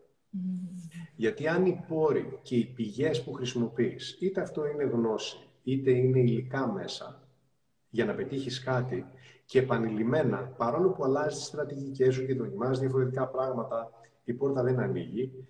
[1.16, 6.18] Γιατί αν οι πόροι και οι πηγές που χρησιμοποιείς, είτε αυτό είναι γνώση, είτε είναι
[6.18, 7.28] υλικά μέσα,
[7.90, 9.06] για να πετύχεις κάτι,
[9.52, 13.90] και επανειλημμένα, παρόλο που αλλάζει τι στρατηγικέ σου και δοκιμάζει διαφορετικά πράγματα,
[14.24, 15.48] η πόρτα δεν ανοίγει.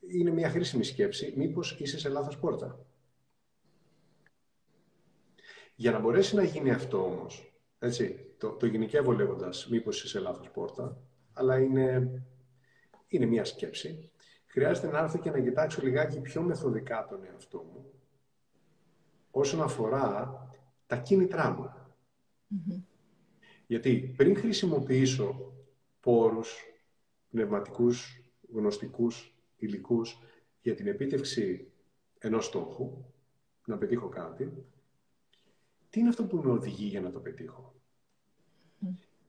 [0.00, 1.34] Είναι μια χρήσιμη σκέψη.
[1.36, 2.78] Μήπως είσαι σε λάθος πόρτα;
[5.74, 10.18] Για να μπορέσει να γίνει αυτό όμως, έτσι, το, το γενικεύω λέγοντας μήπως είσαι σε
[10.18, 11.00] λάθος πόρτα,
[11.32, 12.22] αλλά είναι,
[13.08, 14.10] είναι μια σκέψη.
[14.46, 17.90] Χρειάζεται να έρθω και να κοιτάξω λιγάκι πιο μεθοδικά τον εαυτό μου
[19.30, 20.38] όσον αφορά
[20.86, 21.72] τα κίνητρά μου.
[23.66, 25.52] Γιατί πριν χρησιμοποιήσω
[26.00, 26.56] πόρους
[27.30, 28.22] πνευματικούς,
[28.52, 30.18] γνωστικούς, υλικούς
[30.60, 31.72] για την επίτευξη
[32.18, 33.04] ενός στόχου,
[33.64, 34.64] να πετύχω κάτι,
[35.90, 37.74] τι είναι αυτό που με οδηγεί για να το πετύχω;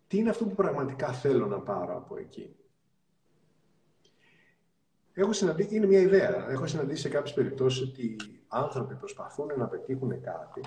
[0.07, 2.55] Τι είναι αυτό που πραγματικά θέλω να πάρω από εκεί;
[5.17, 6.49] Έχω συναντήσει, είναι μια ιδέα.
[6.49, 8.15] Έχω συναντήσει σε κάποιες περιπτώσεις ότι
[8.47, 10.61] άνθρωποι προσπαθούν να πετύχουν κάτι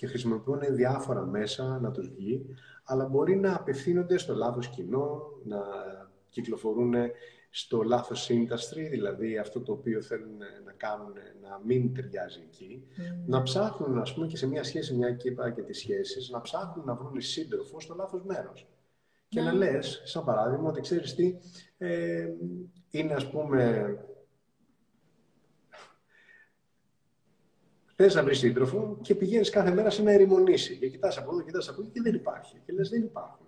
[0.00, 2.46] και χρησιμοποιούν διάφορα μέσα να τους βγει,
[2.84, 5.58] αλλά μπορεί να απευθύνονται στο λάθος κοινό, να
[6.28, 6.94] κυκλοφορούν
[7.50, 13.00] στο λάθος industry, δηλαδή αυτό το οποίο θέλουν να κάνουν να μην ταιριάζει εκεί, mm.
[13.26, 16.84] να ψάχνουν, ας πούμε, και σε μια σχέση, μια κύπα και τις σχέσεις, να ψάχνουν
[16.86, 18.68] να βρουν σύντροφο στο λάθος μέρος.
[19.28, 19.58] Και να ναι.
[19.58, 21.36] λες, σαν παράδειγμα, ότι ξέρεις τι,
[21.78, 22.28] ε,
[22.90, 23.94] είναι ας πούμε
[28.02, 30.76] Θες να βρεις σύντροφο και πηγαίνεις κάθε μέρα σε ένα ερημονήσι.
[30.76, 32.60] Και κοιτάς από εδώ, κοιτάς από εκεί και δεν υπάρχει.
[32.66, 33.46] Και λες, δεν υπάρχουν.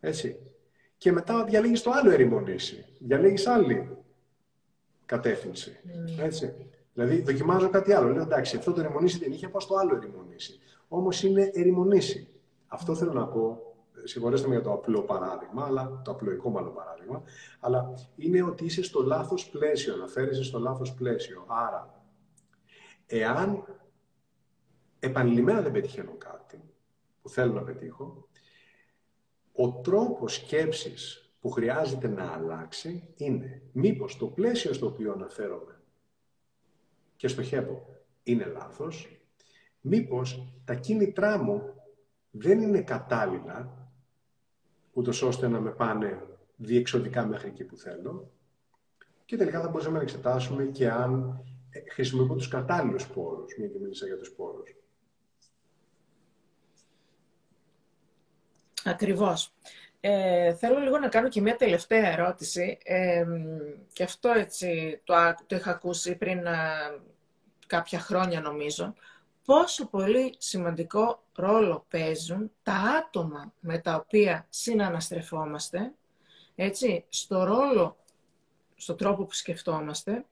[0.00, 0.38] Έτσι.
[0.96, 2.84] Και μετά διαλέγεις το άλλο ερημονήσι.
[2.98, 3.96] Διαλέγεις άλλη
[5.06, 5.80] κατεύθυνση.
[5.84, 6.22] Mm.
[6.22, 6.54] Έτσι.
[6.94, 8.08] Δηλαδή, δοκιμάζω κάτι άλλο.
[8.08, 10.58] Λέω εντάξει, αυτό το ερημονήσι δεν είχε, πάω στο άλλο ερημονήσι.
[10.88, 12.28] Όμως είναι ερημονήσι.
[12.66, 13.60] Αυτό θέλω να πω.
[14.04, 17.22] Συγχωρέστε με για το απλό παράδειγμα, αλλά το απλοϊκό μάλλον παράδειγμα,
[17.60, 21.44] αλλά είναι ότι είσαι στο λάθος πλαίσιο, αναφέρεσαι στο λάθος πλαίσιο.
[21.46, 21.95] Άρα,
[23.06, 23.64] Εάν
[24.98, 26.60] επανειλημμένα δεν πετυχαίνω κάτι
[27.22, 28.28] που θέλω να πετύχω,
[29.52, 35.80] ο τρόπος σκέψης που χρειάζεται να αλλάξει είναι μήπως το πλαίσιο στο οποίο αναφέρομαι
[37.16, 39.20] και στοχεύω είναι λάθος,
[39.80, 41.74] μήπως τα κίνητρά μου
[42.30, 43.88] δεν είναι κατάλληλα,
[44.92, 48.30] ούτως ώστε να με πάνε διεξοδικά μέχρι εκεί που θέλω
[49.24, 51.42] και τελικά θα μπορούσαμε να εξετάσουμε και αν
[51.90, 54.74] χρησιμοποιώ τους κατάλληλους πόρους, μια και μίλησα για τους πόρους.
[58.84, 59.52] Ακριβώς.
[60.00, 62.78] Ε, θέλω λίγο να κάνω και μια τελευταία ερώτηση.
[62.84, 63.24] Ε,
[63.92, 65.14] και αυτό έτσι το,
[65.46, 66.52] το είχα ακούσει πριν ε,
[67.66, 68.94] κάποια χρόνια νομίζω.
[69.44, 75.92] Πόσο πολύ σημαντικό ρόλο παίζουν τα άτομα με τα οποία συναναστρεφόμαστε,
[76.54, 77.96] έτσι, στο ρόλο,
[78.76, 80.24] στο τρόπο που σκεφτόμαστε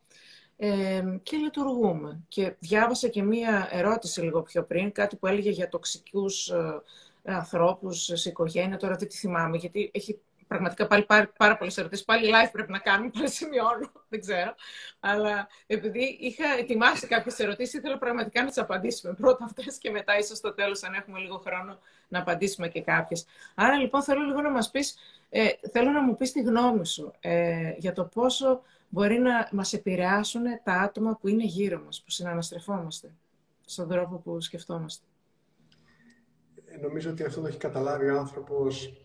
[1.22, 2.20] και λειτουργούμε.
[2.28, 6.82] Και διάβασα και μία ερώτηση λίγο πιο πριν, κάτι που έλεγε για τοξικούς ε,
[7.24, 12.04] ανθρώπους σε οικογένεια, τώρα δεν τη θυμάμαι, γιατί έχει πραγματικά πάλι πάρα, πάρα πολλές ερωτήσεις.
[12.04, 14.54] Πάλι live πρέπει να κάνουμε, πάλι σημειώνω, δεν ξέρω.
[15.00, 19.14] Αλλά επειδή είχα ετοιμάσει κάποιες ερωτήσεις, ήθελα πραγματικά να τις απαντήσουμε.
[19.20, 23.26] Πρώτα αυτές και μετά, ίσως στο τέλος, αν έχουμε λίγο χρόνο, να απαντήσουμε και κάποιες.
[23.54, 24.96] Άρα λοιπόν θέλω λίγο να μας πεις,
[25.30, 28.62] ε, θέλω να μου πεις τη γνώμη σου ε, για το πόσο
[28.94, 33.14] μπορεί να μας επηρεάσουν τα άτομα που είναι γύρω μας, που συναναστρεφόμαστε
[33.66, 35.06] στον τρόπο που σκεφτόμαστε.
[36.64, 39.02] Ε, νομίζω ότι αυτό το έχει καταλάβει ο άνθρωπος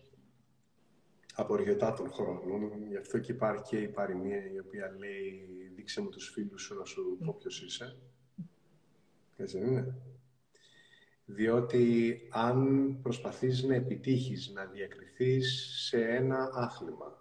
[1.36, 2.88] απορριωτά των χρόνων.
[2.88, 6.76] Γι' αυτό και υπάρχει και η παροιμία η οποία λέει «Δείξε μου τους φίλους σου
[6.76, 7.98] να σου πω ποιος είσαι».
[9.36, 9.96] Έτσι δεν είναι.
[11.26, 17.20] Διότι αν προσπαθείς να επιτύχεις, να διακριθείς σε ένα άθλημα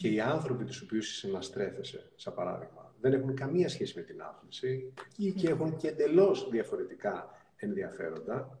[0.00, 4.92] και οι άνθρωποι τους οποίους συναστρέφεσαι, σαν παράδειγμα, δεν έχουν καμία σχέση με την άθληση
[5.16, 8.60] ή και έχουν και εντελώς διαφορετικά ενδιαφέροντα,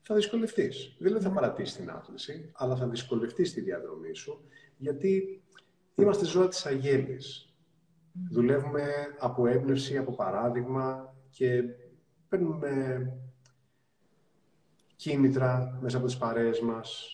[0.00, 0.96] θα δυσκολευτείς.
[0.98, 5.42] Δεν θα παρατήσεις την άθληση, αλλά θα δυσκολευτείς τη διαδρομή σου, γιατί
[5.94, 7.54] είμαστε ζώα της αγέλης.
[8.30, 8.84] Δουλεύουμε
[9.18, 11.62] από έμπνευση, από παράδειγμα και
[12.28, 13.02] παίρνουμε
[14.96, 17.08] κίνητρα μέσα από τις παρέες μας,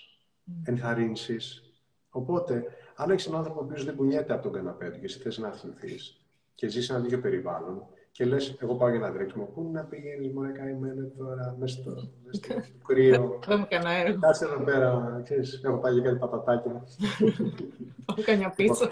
[0.64, 1.62] ενθαρρύνσεις.
[2.10, 2.64] Οπότε,
[2.94, 5.48] αν έχεις έναν άνθρωπο που δεν κουνιέται από τον καναπέ του και εσύ θες να
[5.48, 6.18] αθληθείς
[6.54, 7.86] και ζεις σε ένα τέτοιο περιβάλλον,
[8.16, 9.44] και λες, εγώ πάω για να τρέξουμε.
[9.44, 11.94] Πού να πηγαίνεις, Μωρέ, καημένα τώρα, μέσα στο,
[12.30, 12.54] στο
[12.86, 13.38] κρύο.
[13.46, 14.18] Δεν μου κανένα έργο.
[14.20, 16.72] Κάτσε εδώ πέρα, ξέρεις, έχω πάει για κάτι πατατάκια.
[18.08, 18.90] Έχω κάνει πίτσα.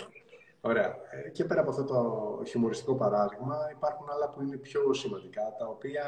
[0.61, 0.97] Ωραία.
[1.11, 5.67] Ε, και πέρα από αυτό το χιουμοριστικό παράδειγμα, υπάρχουν άλλα που είναι πιο σημαντικά, τα
[5.67, 6.05] οποία,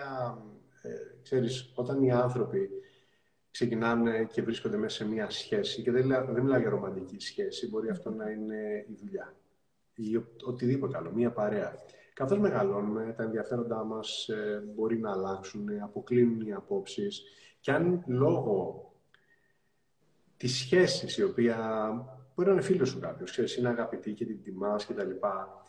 [0.82, 0.88] ε,
[1.22, 2.70] ξέρεις, όταν οι άνθρωποι
[3.54, 7.88] ξεκινάνε και βρίσκονται μέσα σε μία σχέση, και δεν, δεν μιλάω για ρομαντική σχέση, μπορεί
[7.88, 9.34] αυτό να είναι η δουλειά
[9.94, 11.74] ή οτιδήποτε άλλο, μία παρέα.
[12.14, 17.22] Καθώς μεγαλώνουμε, τα ενδιαφέροντά μας ε, μπορεί να αλλάξουν, αποκλίνουν οι απόψεις
[17.60, 18.88] και αν λόγω
[20.36, 21.56] της σχέσης η οποία
[22.34, 25.62] μπορεί να είναι φίλος σου κάποιος, ξέρεις, είναι αγαπητή και την τιμάς και τα λοιπά,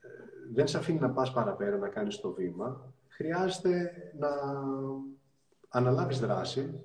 [0.00, 0.08] ε,
[0.52, 4.28] δεν σε αφήνει να πας παραπέρα, να κάνεις το βήμα, χρειάζεται να
[5.68, 6.84] αναλάβεις δράση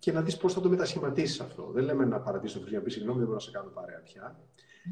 [0.00, 1.70] και να δεις πώς θα το μετασχηματίσεις αυτό.
[1.72, 4.00] Δεν λέμε να παρατήσεις το φίλο να πεις συγγνώμη, δεν μπορώ να σε κάνω παρέα
[4.00, 4.38] πια.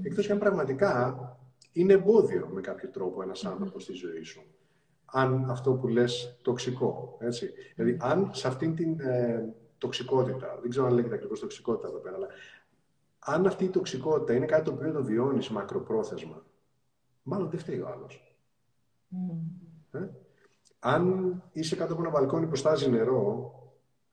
[0.03, 1.19] Εκτός και αν πραγματικά
[1.73, 4.43] είναι εμπόδιο με κάποιο τρόπο ένας άνθρωπος στη ζωή σου.
[5.05, 7.53] Αν αυτό που λες τοξικό, έτσι.
[7.75, 12.17] Δηλαδή, αν σε αυτήν την ε, τοξικότητα, δεν ξέρω αν λέγεται ακριβώς τοξικότητα εδώ πέρα,
[12.17, 12.29] αλλά
[13.19, 16.47] αν αυτή η τοξικότητα είναι κάτι το οποίο το βιώνεις μακροπρόθεσμα,
[17.23, 18.37] μάλλον δεν φταίει ο άλλος.
[19.93, 20.09] Ε;
[20.79, 23.53] Αν είσαι κάτω από ένα μπαλκόνι που στάζει νερό,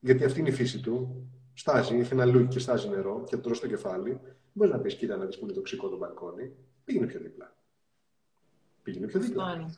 [0.05, 3.41] γιατί αυτή είναι η φύση του, στάζει, έχει ένα λούκι και στάζει νερό και το
[3.41, 4.19] τρως στο κεφάλι,
[4.53, 7.55] μπορείς να πεις: Κοίτα, να δεις που είναι τοξικό το μπαλκόνι, πήγαινε πιο δίπλα.
[8.83, 9.69] Πήγαινε πιο δίπλα.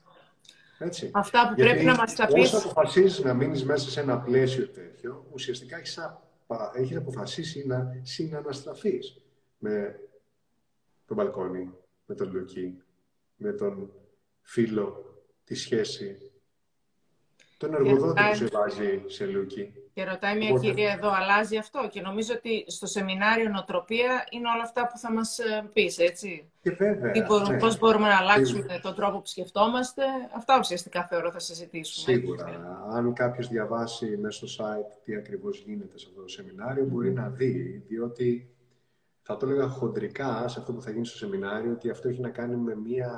[0.80, 1.11] Έτσι.
[1.13, 2.39] Αυτά που Γιατί πρέπει να μας τα πει.
[2.39, 5.99] Όσο αποφασίζεις να μείνεις μέσα σε ένα πλαίσιο τέτοιο, ουσιαστικά έχεις
[6.73, 9.21] έχεις αποφασίσει να συναναστραφείς
[9.57, 9.99] με
[11.05, 11.73] το μπαλκόνι,
[12.05, 12.82] με τον Λουκί,
[13.36, 13.91] με τον
[14.41, 16.32] φίλο, τη σχέση,
[17.57, 19.86] τον εργοδότη που σε βάζει σε Λουκί.
[19.97, 24.63] Και ρωτάει μια κυρία εδώ, αλλάζει αυτό; Και νομίζω ότι στο σεμινάριο Νοτροπία είναι όλα
[24.63, 26.51] αυτά που θα μας ε, πεις, έτσι.
[26.61, 27.11] Και βέβαια.
[27.11, 27.59] Τι μπορούμε, ναι.
[27.59, 30.03] Πώς μπορούμε να αλλάξουμε τον τρόπο που σκεφτόμαστε.
[30.35, 32.17] Αυτά ουσιαστικά θεωρώ θα συζητήσουμε.
[32.17, 32.45] Σίγουρα.
[32.91, 37.29] Αν κάποιος διαβάσει μέσα στο site τι ακριβώς γίνεται σε αυτό το σεμινάριο, μπορεί να
[37.29, 38.55] δει, διότι
[39.21, 42.29] θα το έλεγα χοντρικά σε αυτό που θα γίνει στο σεμινάριο, ότι αυτό έχει να
[42.29, 43.11] κάνει με μια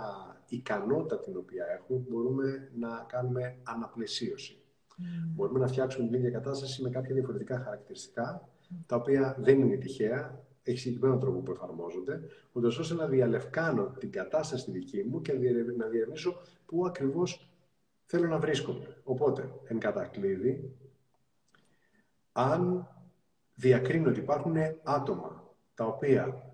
[0.47, 4.53] ικανότητα την οποία έχουμε, μπορούμε να κάνουμε αναπλαισίωση.
[4.99, 5.03] Mm.
[5.35, 8.49] Μπορούμε να φτιάξουμε την ίδια κατάσταση με κάποια διαφορετικά χαρακτηριστικά,
[8.85, 12.21] τα οποία δεν είναι τυχαία, έχει συγκεκριμένο τρόπο που εφαρμόζονται,
[12.51, 15.33] ούτως ώστε να διαλευκάνω την κατάσταση τη δική μου και
[15.77, 17.51] να διερευνήσω πού ακριβώς
[18.05, 18.97] θέλω να βρίσκομαι.
[19.03, 20.75] Οπότε, εν κατακλείδη,
[22.31, 22.87] αν
[23.55, 26.53] διακρίνω ότι υπάρχουν άτομα τα οποία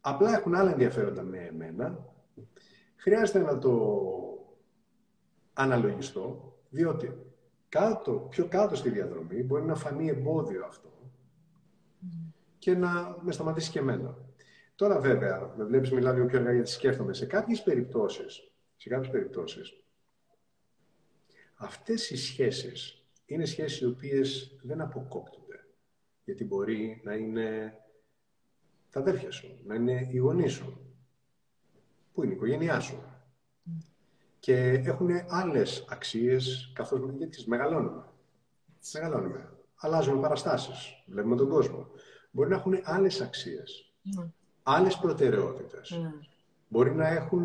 [0.00, 2.06] απλά έχουν άλλα ενδιαφέροντα με εμένα,
[2.96, 3.98] χρειάζεται να το
[5.52, 7.23] αναλογιστώ, διότι
[7.74, 10.92] κάτω, πιο κάτω στη διαδρομή μπορεί να φανεί εμπόδιο αυτό
[12.58, 14.18] και να με σταματήσει και εμένα.
[14.74, 19.10] Τώρα βέβαια, με βλέπεις μιλάω λίγο πιο αργά γιατί σκέφτομαι, σε κάποιες περιπτώσεις, σε κάποιες
[19.10, 19.84] περιπτώσεις,
[21.54, 25.66] αυτές οι σχέσεις είναι σχέσεις οι οποίες δεν αποκόπτονται.
[26.24, 27.78] Γιατί μπορεί να είναι
[28.90, 30.94] τα αδέρφια σου, να είναι οι γονείς σου,
[32.12, 33.13] που είναι η οικογένειά σου
[34.44, 38.04] και έχουν άλλες αξίες καθώς γιατί μεγαλώνουμε.
[38.92, 39.52] Μεγαλώνουμε.
[39.74, 41.02] Αλλάζουμε παραστάσεις.
[41.06, 41.88] Βλέπουμε τον κόσμο.
[42.30, 43.92] Μπορεί να έχουν άλλες αξίες.
[44.16, 44.30] Mm.
[44.62, 45.92] Άλλες προτεραιότητες.
[45.94, 46.26] Mm.
[46.68, 47.44] Μπορεί να έχουν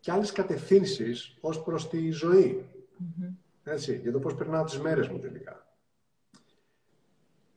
[0.00, 2.66] και άλλες κατευθύνσεις ως προς τη ζωή.
[3.00, 3.32] Mm-hmm.
[3.64, 5.66] Έτσι, για το πώς περνάω τις μέρες μου τελικά.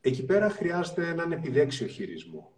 [0.01, 2.51] Εκεί πέρα χρειάζεται έναν επιδέξιο χειρισμό.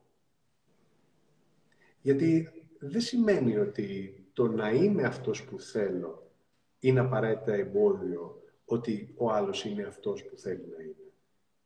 [2.01, 2.49] Γιατί
[2.79, 6.31] δεν σημαίνει ότι το να είμαι αυτός που θέλω
[6.79, 11.11] είναι απαραίτητα εμπόδιο ότι ο άλλος είναι αυτός που θέλει να είναι.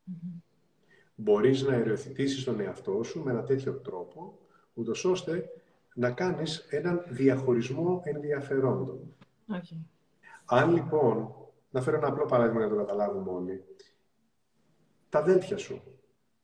[0.09, 0.41] Mm-hmm.
[1.15, 4.39] Μπορείς να ερωθητήσεις τον εαυτό σου με ένα τέτοιο τρόπο,
[4.73, 5.49] ούτως ώστε
[5.95, 9.15] να κάνεις έναν διαχωρισμό ενδιαφερόντων.
[9.51, 9.77] Okay.
[10.45, 11.35] Αν λοιπόν,
[11.69, 13.63] να φέρω ένα απλό παράδειγμα για να το καταλάβουμε όλοι,
[15.09, 15.81] τα αδέλφια σου,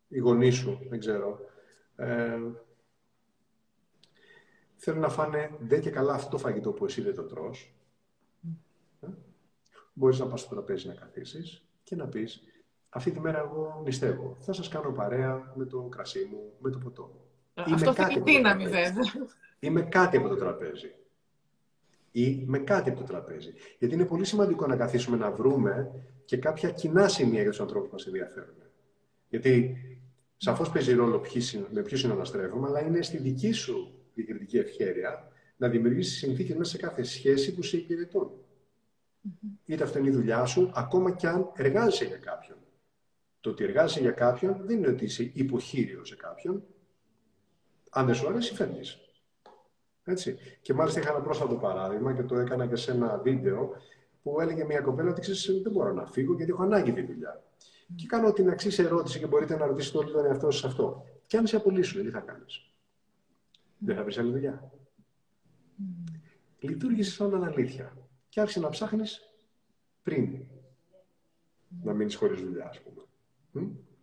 [0.08, 1.40] οι γονείς σου, δεν ξέρω,
[1.96, 2.38] ε,
[4.84, 7.74] θέλουν να φάνε δεν και καλά αυτό το φαγητό που εσύ δεν το τρως,
[9.02, 9.08] ε,
[9.94, 12.44] μπορείς να πας στο τραπέζι να καθίσεις και να πεις
[12.94, 14.38] αυτή τη μέρα εγώ νηστεύω.
[14.40, 17.22] Θα σας κάνω παρέα με το κρασί μου, με το ποτό μου.
[17.74, 19.04] Αυτό είναι δύναμη βέβαια.
[19.60, 20.96] Είμαι κάτι από το τραπέζι.
[22.12, 23.54] Ή με κάτι από το τραπέζι.
[23.80, 25.92] Γιατί είναι πολύ σημαντικό να καθίσουμε να βρούμε
[26.26, 28.56] και κάποια κοινά σημεία για τους ανθρώπους που μας ενδιαφέρουν.
[29.30, 29.78] Γιατί
[30.38, 31.22] σαφώς παίζει ρόλο
[31.72, 36.78] με ποιους συναναστρέφουμε, αλλά είναι στη δική σου διακριτική ευχέρεια να δημιουργήσει συνθήκες μέσα σε
[36.78, 38.32] κάθε σχέση που σε υπηρετούν.
[38.32, 39.58] Mm-hmm.
[39.66, 42.58] Είτε αυτό είναι η δουλειά σου, ακόμα κι αν εργάζεσαι για κάποιον.
[43.40, 46.64] Το ότι εργάζεσαι για κάποιον δεν είναι ότι είσαι υποχείριο σε κάποιον.
[47.90, 48.98] Αν δεν σου αρέσει, φεύγεις.
[50.04, 50.38] Έτσι.
[50.62, 53.76] Και μάλιστα είχα ένα πρόσφατο παράδειγμα και το έκανα και σε ένα βίντεο
[54.24, 57.44] που έλεγε μια κοπέλα ότι ξέρεις, δεν μπορώ να φύγω γιατί έχω ανάγκη τη δουλειά.
[57.44, 57.94] Mm.
[57.96, 61.06] Και κάνω την αξή ερώτηση και μπορείτε να ρωτήσετε όλοι τον εαυτό σας αυτό.
[61.28, 62.73] Και αν σε απολύσουν, τι θα κάνεις;
[63.84, 63.86] Mm.
[63.86, 64.72] Δεν θα βρεις άλλη δουλειά.
[65.80, 66.12] Mm.
[66.60, 67.98] Λειτουργήσε σαν αλήθεια.
[68.30, 69.34] Και άρχισε να ψάχνεις
[70.04, 70.46] πριν
[71.84, 73.06] να μείνεις χωρίς δουλειά, ας πούμε.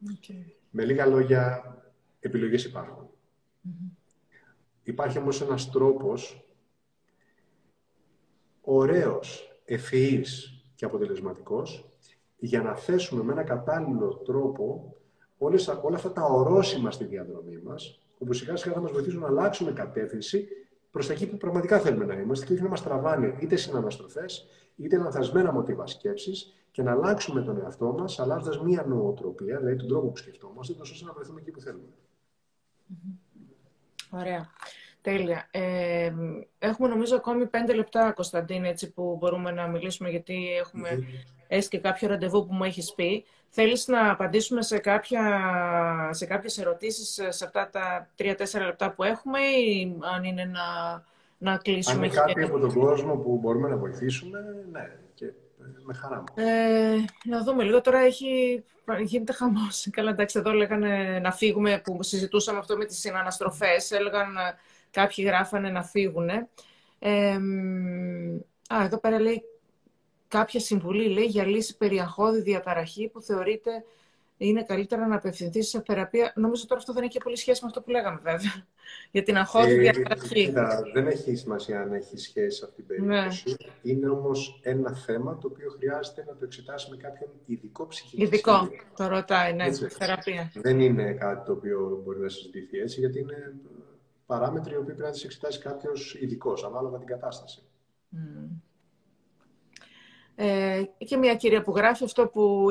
[0.07, 0.53] Okay.
[0.70, 1.74] Με λίγα λόγια,
[2.20, 3.11] επιλογές υπάρχουν.
[3.64, 3.91] Mm-hmm.
[4.83, 6.51] Υπάρχει όμως ένας τρόπος
[8.61, 11.89] ωραίος ευφυής και αποτελεσματικός
[12.39, 14.97] για να θέσουμε με ένα κατάλληλο τρόπο
[15.39, 19.26] όλες, όλα αυτά τα ορόσημα στη διαδρομή μας, όπου σιγά σιγά θα μας βοηθήσουν να
[19.26, 20.48] αλλάξουμε κατεύθυνση
[20.90, 24.46] προς τα εκεί που πραγματικά θέλουμε να είμαστε και όχι να μας τραβάνε είτε συναναστροφές,
[24.76, 29.88] είτε λανθασμένα μοτίβα σκέψης και να αλλάξουμε τον εαυτό μας, αλλάζοντας μία νοοτροπία, δηλαδή τον
[29.88, 31.88] τρόπο που σκεφτόμαστε, ώστε να βρεθούμε εκεί που θέλουμε.
[34.10, 34.50] Ωραία.
[35.02, 35.48] Τέλεια.
[35.50, 36.12] Ε,
[36.58, 40.48] έχουμε νομίζω ακόμη πέντε λεπτά, Κωνσταντίν, έτσι που μπορούμε να μιλήσουμε, γιατί
[41.48, 43.24] έχει και κάποιο ραντεβού που μου έχεις πει.
[43.53, 49.38] Θέλεις να απαντήσουμε σε, κάποια, σε κάποιες ερωτήσεις σε αυτά τα τρία-τέσσερα λεπτά που έχουμε
[49.40, 50.62] ή αν είναι να,
[51.38, 51.96] να κλείσουμε.
[51.96, 54.38] Αν είναι κάτι από τον κόσμο που μπορούμε να βοηθήσουμε,
[54.72, 54.96] ναι.
[55.14, 55.32] Και
[55.84, 56.44] με χαρά μου.
[56.44, 57.80] Ε, να δούμε λίγο.
[57.80, 58.64] Τώρα έχει,
[59.03, 59.86] γίνεται χαμός.
[59.96, 63.90] Καλά, εντάξει, εδώ λέγανε να φύγουμε, που συζητούσαμε αυτό με τις συναναστροφές.
[63.90, 64.36] Έλεγαν
[64.90, 66.28] Κάποιοι γράφανε να φύγουν.
[66.98, 67.38] Ε,
[68.68, 69.42] α, εδώ πέρα λέει
[70.31, 73.85] κάποια συμβουλή λέει, για λύση περιαγχώδη διαταραχή που θεωρείται
[74.37, 76.33] είναι καλύτερα να απευθυνθείς σε θεραπεία.
[76.37, 78.66] Νομίζω τώρα αυτό δεν έχει και πολύ σχέση με αυτό που λέγαμε, βέβαια.
[79.12, 80.53] Για την αγχώδη ε, διαταραχή.
[80.93, 83.49] δεν έχει σημασία αν έχει σχέση σε αυτήν την περίπτωση.
[83.49, 83.91] Ναι.
[83.93, 88.22] Είναι όμως ένα θέμα το οποίο χρειάζεται να το εξετάσει με κάποιον ειδικό ψυχικό.
[88.22, 90.53] Ειδικό, το ρωτάει, ναι, θεραπεία.
[90.55, 93.55] Δεν είναι κάτι το οποίο μπορεί να συζητηθεί έτσι, γιατί είναι
[94.26, 97.62] παράμετροι οι οποίοι πρέπει να τις εξετάσει κάποιος ειδικός, ανάλογα την κατάσταση.
[98.14, 98.69] Mm.
[100.43, 102.68] Ε, και μια κυρία που γράφει αυτό που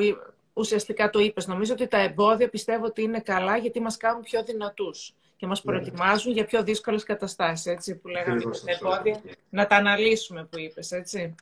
[0.54, 1.48] ουσιαστικά το είπες.
[1.48, 5.64] Νομίζω ότι τα εμπόδια πιστεύω ότι είναι καλά γιατί μας κάνουν πιο δυνατούς και μας
[5.64, 5.72] ναι.
[5.72, 9.22] προετοιμάζουν για πιο δύσκολες καταστάσεις, έτσι, που λέγαμε τα εμπόδια.
[9.50, 11.36] Να τα αναλύσουμε, που είπες, έτσι.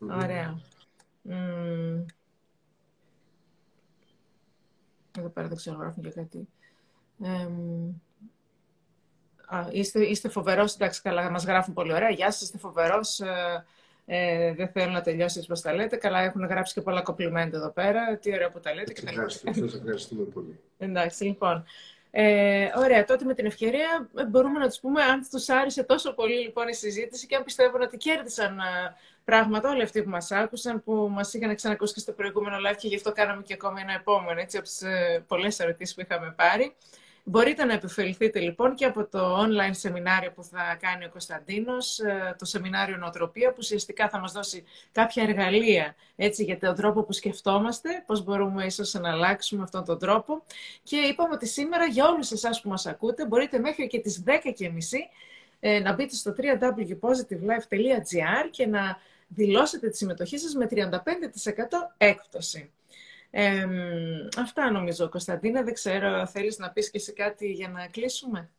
[0.00, 0.22] Mm.
[0.22, 0.60] Ωραία.
[1.28, 2.04] Mm.
[5.18, 6.48] Εδώ πέρα δεν ξέρω, γράφουν και κάτι.
[7.22, 7.48] Ε,
[9.46, 12.10] Α, είστε, είστε φοβερός, εντάξει, καλά, μας γράφουν πολύ ωραία.
[12.10, 13.20] Γεια σας, είστε φοβερός.
[13.20, 13.64] Ε,
[14.10, 15.96] ε, δεν θέλω να τελειώσει έτσι τα λέτε.
[15.96, 18.16] Καλά, έχουν γράψει και πολλά κοπλιμέντα εδώ πέρα.
[18.16, 18.92] Τι ωραία που τα λέτε.
[18.92, 19.02] και
[19.54, 20.60] Σας ευχαριστούμε πολύ.
[20.78, 21.64] Εντάξει, λοιπόν.
[22.10, 26.14] Ε, ωραία, τότε με την ευκαιρία ε, μπορούμε να τους πούμε αν τους άρεσε τόσο
[26.14, 28.62] πολύ λοιπόν η συζήτηση και αν πιστεύουν ότι κέρδισαν ε,
[29.24, 32.88] πράγματα όλοι αυτοί που μας άκουσαν, που μας είχαν ξανακούσει και στο προηγούμενο live και
[32.88, 36.34] γι' αυτό κάναμε και ακόμη ένα επόμενο, έτσι, από τις ε, πολλές ερωτήσεις που είχαμε
[36.36, 36.74] πάρει.
[37.30, 42.34] Μπορείτε να επιφεληθείτε λοιπόν και από το online σεμινάριο που θα κάνει ο Κωνσταντίνος, ε,
[42.38, 47.12] το σεμινάριο Νοοτροπία, που ουσιαστικά θα μας δώσει κάποια εργαλεία έτσι, για τον τρόπο που
[47.12, 50.42] σκεφτόμαστε, πώς μπορούμε ίσως να αλλάξουμε αυτόν τον τρόπο.
[50.82, 54.32] Και είπαμε ότι σήμερα για όλους εσάς που μας ακούτε, μπορείτε μέχρι και τις 10.30
[55.60, 58.98] ε, να μπείτε στο www.positivelife.gr και να
[59.28, 60.76] δηλώσετε τη συμμετοχή σας με 35%
[61.96, 62.70] έκπτωση
[64.38, 65.62] αυτά νομίζω, Κωνσταντίνα.
[65.62, 68.50] Δεν ξέρω, θέλεις να πεις και σε κάτι για να κλείσουμε;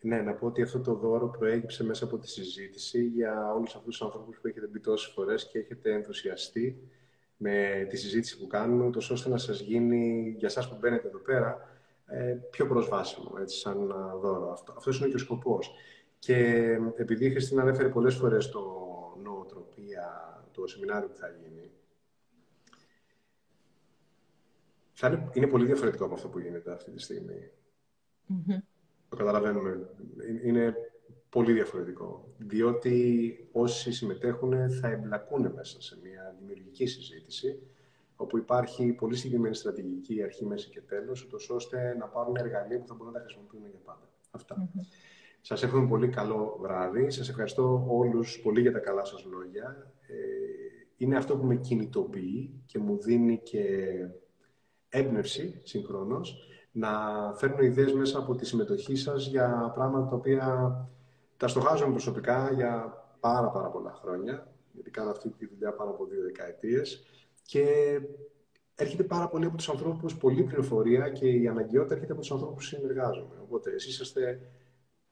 [0.00, 3.98] Ναι, να πω ότι αυτό το δώρο προέκυψε μέσα από τη συζήτηση για όλους αυτούς
[3.98, 6.88] τους ανθρώπους που έχετε μπει τόσες φορές και έχετε ενθουσιαστεί
[7.36, 11.18] με τη συζήτηση που κάνουμε, τόσο ώστε να σας γίνει, για σας που μπαίνετε εδώ
[11.18, 11.68] πέρα,
[12.06, 14.52] ε, πιο προσβάσιμο, έτσι, σαν δώρο.
[14.52, 15.74] Αυτό, αυτός είναι και ο σκοπός.
[16.18, 16.36] Και
[16.96, 18.62] επειδή η Χριστίνα ανέφερε πολλές φορές το
[19.22, 21.70] νοοτροπία, το σεμινάριο που θα γίνει,
[24.98, 27.50] θα είναι, είναι πολύ διαφορετικό από αυτό που γίνεται αυτή τη στιγμη
[29.08, 29.90] Το καταλαβαίνουμε.
[30.44, 30.74] Είναι
[31.28, 32.34] πολύ διαφορετικό.
[32.38, 37.58] Διότι όσοι συμμετέχουν θα εμπλακούν μέσα σε μια δημιουργική συζήτηση
[38.16, 42.94] όπου υπάρχει πολύ συγκεκριμένη στρατηγική αρχή, μέση και τέλος, ώστε να πάρουν εργαλεία που θα
[42.94, 44.08] μπορούν να τα χρησιμοποιούν για πάντα.
[44.30, 44.68] Αυτά.
[45.40, 47.10] Σας εύχομαι πολύ καλό βράδυ.
[47.10, 49.92] Σας ευχαριστώ όλους πολύ για τα καλά σας λόγια.
[50.06, 50.14] Ε,
[50.96, 53.62] είναι αυτό που με κινητοποιεί και μου δίνει και
[54.96, 56.90] έμπνευση συγχρόνως να
[57.36, 60.70] φέρνω ιδέες μέσα από τη συμμετοχή σας για πράγματα τα οποία
[61.36, 66.06] τα στοχάζομαι προσωπικά για πάρα πάρα πολλά χρόνια, γιατί κάνω αυτή τη δουλειά πάνω από
[66.06, 67.04] δύο δεκαετίες
[67.42, 67.64] και
[68.74, 72.70] έρχεται πάρα πολύ από τους ανθρώπους, πολλή πληροφορία και η αναγκαιότητα έρχεται από τους ανθρώπους
[72.70, 73.34] που συνεργάζομαι.
[73.42, 74.40] Οπότε εσείς είσαστε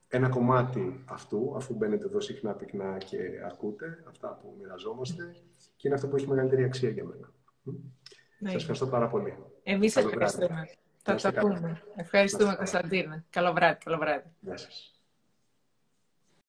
[0.08, 5.36] ένα κομμάτι αυτού, αφού μπαίνετε εδώ συχνά πυκνά και ακούτε αυτά που μοιραζόμαστε
[5.76, 7.32] και είναι αυτό που έχει μεγαλύτερη αξία για μένα.
[8.38, 8.50] Ναι.
[8.50, 9.34] Σας ευχαριστώ πάρα πολύ.
[9.64, 10.68] Εμείς ευχαριστούμε.
[11.02, 11.82] Θα τα πούμε.
[11.96, 13.24] Ευχαριστούμε, Κωνσταντίνα.
[13.30, 13.78] Καλό βράδυ.
[13.84, 14.28] Καλό βράδυ.
[14.40, 14.93] Γεια σας.